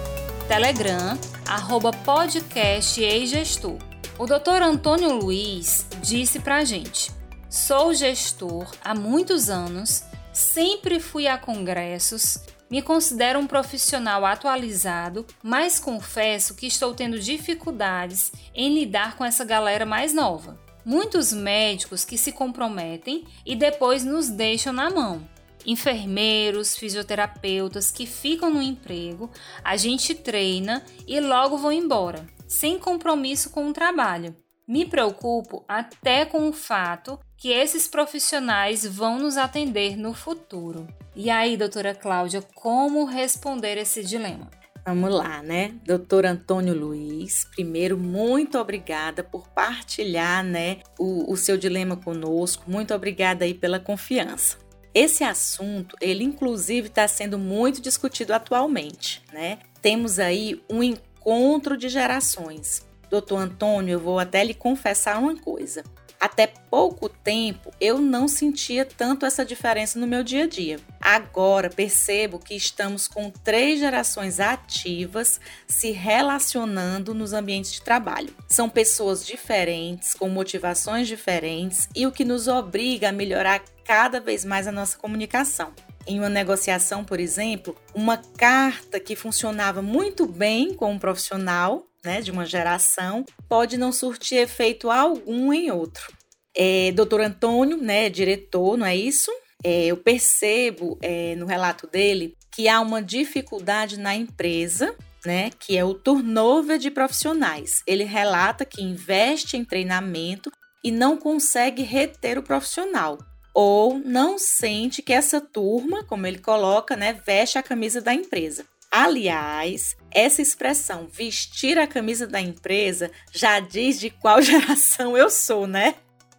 Telegram, 0.48 1.18
arroba 1.46 1.92
podcast 1.92 2.98
gestor. 3.26 3.76
O 4.18 4.24
Dr. 4.24 4.62
Antônio 4.62 5.12
Luiz 5.12 5.86
disse 6.00 6.40
pra 6.40 6.64
gente: 6.64 7.10
Sou 7.46 7.92
gestor 7.92 8.70
há 8.82 8.94
muitos 8.94 9.50
anos, 9.50 10.02
sempre 10.32 10.98
fui 10.98 11.28
a 11.28 11.36
congressos, 11.36 12.38
me 12.70 12.80
considero 12.80 13.38
um 13.38 13.46
profissional 13.46 14.24
atualizado, 14.24 15.26
mas 15.42 15.78
confesso 15.78 16.54
que 16.54 16.66
estou 16.66 16.94
tendo 16.94 17.18
dificuldades 17.18 18.32
em 18.54 18.72
lidar 18.72 19.18
com 19.18 19.26
essa 19.26 19.44
galera 19.44 19.84
mais 19.84 20.14
nova. 20.14 20.58
Muitos 20.86 21.34
médicos 21.34 22.02
que 22.02 22.16
se 22.16 22.32
comprometem 22.32 23.26
e 23.44 23.54
depois 23.54 24.04
nos 24.04 24.30
deixam 24.30 24.72
na 24.72 24.88
mão 24.88 25.28
enfermeiros, 25.66 26.76
fisioterapeutas 26.76 27.90
que 27.90 28.06
ficam 28.06 28.50
no 28.50 28.62
emprego, 28.62 29.30
a 29.62 29.76
gente 29.76 30.14
treina 30.14 30.84
e 31.06 31.20
logo 31.20 31.58
vão 31.58 31.72
embora, 31.72 32.26
sem 32.46 32.78
compromisso 32.78 33.50
com 33.50 33.68
o 33.68 33.72
trabalho. 33.72 34.34
Me 34.66 34.84
preocupo 34.84 35.64
até 35.66 36.24
com 36.24 36.48
o 36.48 36.52
fato 36.52 37.18
que 37.36 37.50
esses 37.50 37.88
profissionais 37.88 38.86
vão 38.86 39.18
nos 39.18 39.36
atender 39.36 39.96
no 39.96 40.14
futuro. 40.14 40.86
E 41.16 41.28
aí, 41.28 41.56
doutora 41.56 41.94
Cláudia, 41.94 42.40
como 42.54 43.04
responder 43.04 43.76
esse 43.78 44.04
dilema? 44.04 44.48
Vamos 44.86 45.12
lá, 45.12 45.42
né? 45.42 45.74
Doutor 45.84 46.24
Antônio 46.24 46.74
Luiz, 46.74 47.44
primeiro, 47.44 47.98
muito 47.98 48.58
obrigada 48.58 49.22
por 49.22 49.48
partilhar 49.48 50.42
né, 50.42 50.78
o, 50.98 51.30
o 51.30 51.36
seu 51.36 51.56
dilema 51.58 51.96
conosco. 51.96 52.70
Muito 52.70 52.94
obrigada 52.94 53.44
aí 53.44 53.52
pela 53.52 53.78
confiança. 53.78 54.56
Esse 54.94 55.22
assunto, 55.22 55.96
ele 56.00 56.24
inclusive 56.24 56.88
está 56.88 57.06
sendo 57.06 57.38
muito 57.38 57.80
discutido 57.80 58.32
atualmente, 58.32 59.22
né? 59.32 59.58
Temos 59.80 60.18
aí 60.18 60.62
um 60.68 60.82
encontro 60.82 61.76
de 61.76 61.88
gerações. 61.88 62.84
Doutor 63.08 63.38
Antônio, 63.38 63.94
eu 63.94 64.00
vou 64.00 64.18
até 64.18 64.42
lhe 64.44 64.54
confessar 64.54 65.18
uma 65.18 65.36
coisa. 65.36 65.84
Até 66.20 66.46
pouco 66.46 67.08
tempo 67.08 67.72
eu 67.80 67.98
não 67.98 68.28
sentia 68.28 68.84
tanto 68.84 69.24
essa 69.24 69.42
diferença 69.42 69.98
no 69.98 70.06
meu 70.06 70.22
dia 70.22 70.44
a 70.44 70.46
dia. 70.46 70.78
Agora 71.00 71.70
percebo 71.70 72.38
que 72.38 72.54
estamos 72.54 73.08
com 73.08 73.30
três 73.30 73.80
gerações 73.80 74.38
ativas 74.38 75.40
se 75.66 75.92
relacionando 75.92 77.14
nos 77.14 77.32
ambientes 77.32 77.72
de 77.72 77.80
trabalho. 77.80 78.34
São 78.46 78.68
pessoas 78.68 79.24
diferentes, 79.24 80.12
com 80.12 80.28
motivações 80.28 81.08
diferentes 81.08 81.88
e 81.96 82.06
o 82.06 82.12
que 82.12 82.24
nos 82.24 82.46
obriga 82.46 83.08
a 83.08 83.12
melhorar 83.12 83.62
cada 83.82 84.20
vez 84.20 84.44
mais 84.44 84.68
a 84.68 84.72
nossa 84.72 84.98
comunicação. 84.98 85.72
Em 86.06 86.18
uma 86.18 86.28
negociação, 86.28 87.04
por 87.04 87.18
exemplo, 87.18 87.76
uma 87.94 88.16
carta 88.16 89.00
que 89.00 89.16
funcionava 89.16 89.80
muito 89.80 90.26
bem 90.26 90.74
com 90.74 90.92
um 90.92 90.98
profissional 90.98 91.89
né, 92.04 92.20
de 92.20 92.30
uma 92.30 92.46
geração 92.46 93.24
pode 93.48 93.76
não 93.76 93.92
surtir 93.92 94.38
efeito 94.38 94.90
algum 94.90 95.52
em 95.52 95.70
outro. 95.70 96.12
É, 96.56 96.92
Doutor 96.92 97.20
Antônio, 97.20 97.76
né, 97.76 98.08
diretor, 98.08 98.76
não 98.76 98.86
é 98.86 98.96
isso? 98.96 99.30
É, 99.62 99.86
eu 99.86 99.96
percebo 99.96 100.98
é, 101.02 101.34
no 101.36 101.46
relato 101.46 101.86
dele 101.86 102.34
que 102.52 102.68
há 102.68 102.80
uma 102.80 103.02
dificuldade 103.02 103.98
na 103.98 104.14
empresa 104.14 104.96
né, 105.24 105.50
que 105.58 105.76
é 105.76 105.84
o 105.84 105.94
turnover 105.94 106.78
de 106.78 106.90
profissionais. 106.90 107.82
Ele 107.86 108.04
relata 108.04 108.64
que 108.64 108.82
investe 108.82 109.56
em 109.56 109.64
treinamento 109.64 110.50
e 110.82 110.90
não 110.90 111.16
consegue 111.16 111.82
reter 111.82 112.38
o 112.38 112.42
profissional, 112.42 113.18
ou 113.54 113.98
não 113.98 114.38
sente 114.38 115.02
que 115.02 115.12
essa 115.12 115.40
turma, 115.40 116.04
como 116.04 116.26
ele 116.26 116.38
coloca, 116.38 116.96
né, 116.96 117.12
veste 117.26 117.58
a 117.58 117.62
camisa 117.62 118.00
da 118.00 118.14
empresa. 118.14 118.64
Aliás, 118.90 119.96
essa 120.10 120.42
expressão 120.42 121.06
vestir 121.10 121.78
a 121.78 121.86
camisa 121.86 122.26
da 122.26 122.40
empresa 122.40 123.10
já 123.32 123.60
diz 123.60 123.98
de 123.98 124.10
qual 124.10 124.40
geração 124.42 125.16
eu 125.16 125.30
sou, 125.30 125.66
né? 125.66 125.94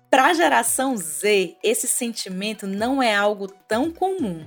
Para 0.09 0.25
a 0.25 0.33
geração 0.33 0.97
Z, 0.97 1.55
esse 1.63 1.87
sentimento 1.87 2.67
não 2.67 3.01
é 3.01 3.15
algo 3.15 3.47
tão 3.47 3.89
comum. 3.89 4.45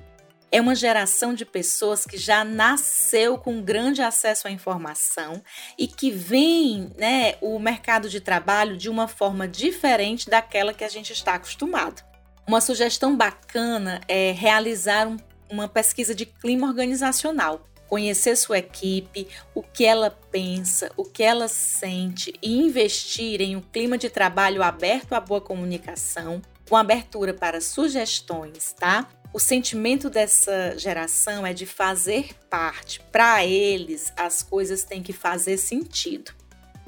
É 0.53 0.61
uma 0.61 0.75
geração 0.75 1.35
de 1.35 1.45
pessoas 1.45 2.05
que 2.05 2.19
já 2.19 2.45
nasceu 2.45 3.39
com 3.39 3.63
grande 3.63 4.03
acesso 4.03 4.47
à 4.47 4.51
informação 4.51 5.43
e 5.77 5.89
que 5.89 6.11
vem 6.11 6.93
né, 6.97 7.35
o 7.41 7.59
mercado 7.59 8.09
de 8.09 8.21
trabalho 8.21 8.77
de 8.77 8.89
uma 8.89 9.09
forma 9.09 9.49
diferente 9.49 10.29
daquela 10.29 10.75
que 10.75 10.85
a 10.85 10.89
gente 10.89 11.13
está 11.13 11.35
acostumado. 11.35 12.05
Uma 12.47 12.61
sugestão 12.61 13.17
bacana 13.17 14.01
é 14.07 14.33
realizar 14.33 15.09
um, 15.09 15.17
uma 15.51 15.67
pesquisa 15.67 16.15
de 16.15 16.27
clima 16.27 16.69
organizacional 16.69 17.67
conhecer 17.89 18.37
sua 18.37 18.59
equipe, 18.59 19.29
o 19.55 19.63
que 19.63 19.85
ela 19.85 20.11
pensa, 20.31 20.91
o 20.97 21.05
que 21.05 21.23
ela 21.23 21.49
sente 21.49 22.33
e 22.43 22.59
investir 22.59 23.41
em 23.41 23.57
um 23.57 23.61
clima 23.61 23.97
de 23.97 24.11
trabalho 24.11 24.63
aberto 24.63 25.13
à 25.15 25.21
boa 25.21 25.41
comunicação, 25.41 26.41
com 26.69 26.77
abertura 26.77 27.35
para 27.35 27.61
sugestões, 27.61 28.73
tá? 28.73 29.09
O 29.33 29.41
sentimento 29.41 30.09
dessa 30.09 30.79
geração 30.79 31.45
é 31.45 31.53
de 31.53 31.67
fazer 31.67 32.35
parte. 32.49 33.01
Para 33.11 33.45
eles, 33.45 34.13
as 34.17 34.43
coisas 34.43 34.85
têm 34.85 35.03
que 35.03 35.13
fazer 35.13 35.57
sentido. 35.57 36.33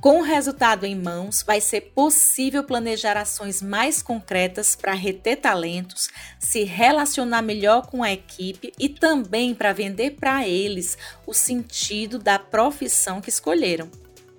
Com 0.07 0.21
o 0.21 0.23
resultado 0.23 0.87
em 0.87 0.95
mãos, 0.95 1.43
vai 1.43 1.61
ser 1.61 1.91
possível 1.93 2.63
planejar 2.63 3.17
ações 3.17 3.61
mais 3.61 4.01
concretas 4.01 4.77
para 4.77 4.95
reter 4.95 5.41
talentos, 5.41 6.09
se 6.39 6.63
relacionar 6.63 7.43
melhor 7.43 7.89
com 7.89 8.05
a 8.05 8.13
equipe 8.13 8.73
e 8.79 8.89
também 8.89 9.53
para 9.53 9.73
vender 9.73 10.13
para 10.13 10.47
eles 10.47 10.97
o 11.27 11.35
sentido 11.35 12.21
da 12.21 12.39
profissão 12.39 13.21
que 13.21 13.31
escolheram 13.31 13.91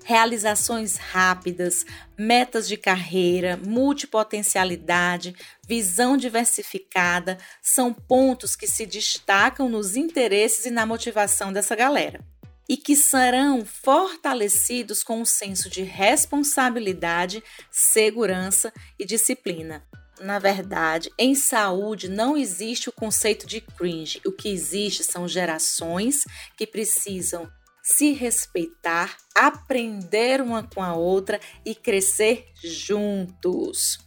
realizações 0.06 0.96
rápidas, 0.96 1.86
metas 2.18 2.66
de 2.66 2.78
carreira, 2.78 3.58
multipotencialidade, 3.58 5.36
visão 5.68 6.16
diversificada 6.16 7.38
são 7.62 7.94
pontos 7.94 8.56
que 8.56 8.68
se 8.68 8.86
destacam 8.86 9.68
nos 9.68 9.98
interesses 9.98 10.66
e 10.66 10.72
na 10.72 10.86
motivação 10.86 11.52
dessa 11.52 11.76
galera. 11.76 12.22
E 12.68 12.76
que 12.76 12.96
serão 12.96 13.66
fortalecidos 13.66 15.04
com 15.04 15.22
um 15.22 15.26
senso 15.26 15.70
de 15.70 15.84
responsabilidade, 15.84 17.44
segurança 17.72 18.74
e 19.00 19.06
disciplina. 19.06 19.86
Na 20.20 20.40
verdade, 20.40 21.12
em 21.18 21.36
saúde 21.36 22.10
não 22.10 22.36
existe 22.36 22.90
o 22.90 22.92
conceito 22.92 23.46
de 23.46 23.62
cringe. 23.62 24.20
O 24.26 24.32
que 24.32 24.50
existe 24.50 25.04
são 25.04 25.28
gerações 25.28 26.24
que 26.58 26.66
precisam 26.66 27.50
se 27.84 28.12
respeitar, 28.12 29.16
aprender 29.34 30.42
uma 30.42 30.62
com 30.62 30.84
a 30.84 30.94
outra 30.94 31.40
e 31.66 31.74
crescer 31.74 32.48
juntos. 32.62 34.07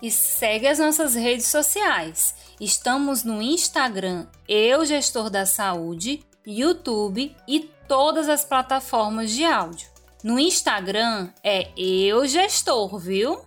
E 0.01 0.11
segue 0.11 0.67
as 0.67 0.79
nossas 0.79 1.15
redes 1.15 1.45
sociais. 1.45 2.35
Estamos 2.59 3.23
no 3.23 3.41
Instagram 3.41 4.27
Eu 4.49 4.85
Gestor 4.85 5.29
da 5.29 5.45
Saúde, 5.45 6.25
YouTube 6.45 7.33
e 7.47 7.71
todas 7.87 8.27
as 8.27 8.43
plataformas 8.43 9.31
de 9.31 9.45
áudio. 9.45 9.87
No 10.21 10.37
Instagram 10.37 11.29
é 11.41 11.69
Eu 11.77 12.27
Gestor, 12.27 12.99
viu? 12.99 13.39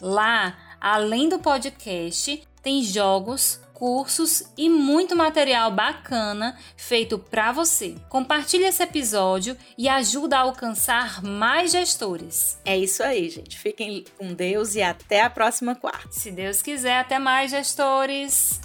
Lá, 0.00 0.63
além 0.84 1.30
do 1.30 1.38
podcast, 1.38 2.46
tem 2.62 2.82
jogos, 2.82 3.58
cursos 3.72 4.44
e 4.54 4.68
muito 4.68 5.16
material 5.16 5.70
bacana 5.70 6.58
feito 6.76 7.18
para 7.18 7.52
você. 7.52 7.94
Compartilhe 8.10 8.64
esse 8.64 8.82
episódio 8.82 9.56
e 9.78 9.88
ajuda 9.88 10.36
a 10.36 10.40
alcançar 10.40 11.22
mais 11.22 11.72
gestores. 11.72 12.58
É 12.66 12.76
isso 12.76 13.02
aí, 13.02 13.30
gente. 13.30 13.58
Fiquem 13.58 14.04
com 14.18 14.34
Deus 14.34 14.74
e 14.74 14.82
até 14.82 15.22
a 15.22 15.30
próxima 15.30 15.74
quarta. 15.74 16.12
Se 16.12 16.30
Deus 16.30 16.60
quiser, 16.60 16.98
até 16.98 17.18
mais 17.18 17.50
gestores. 17.50 18.60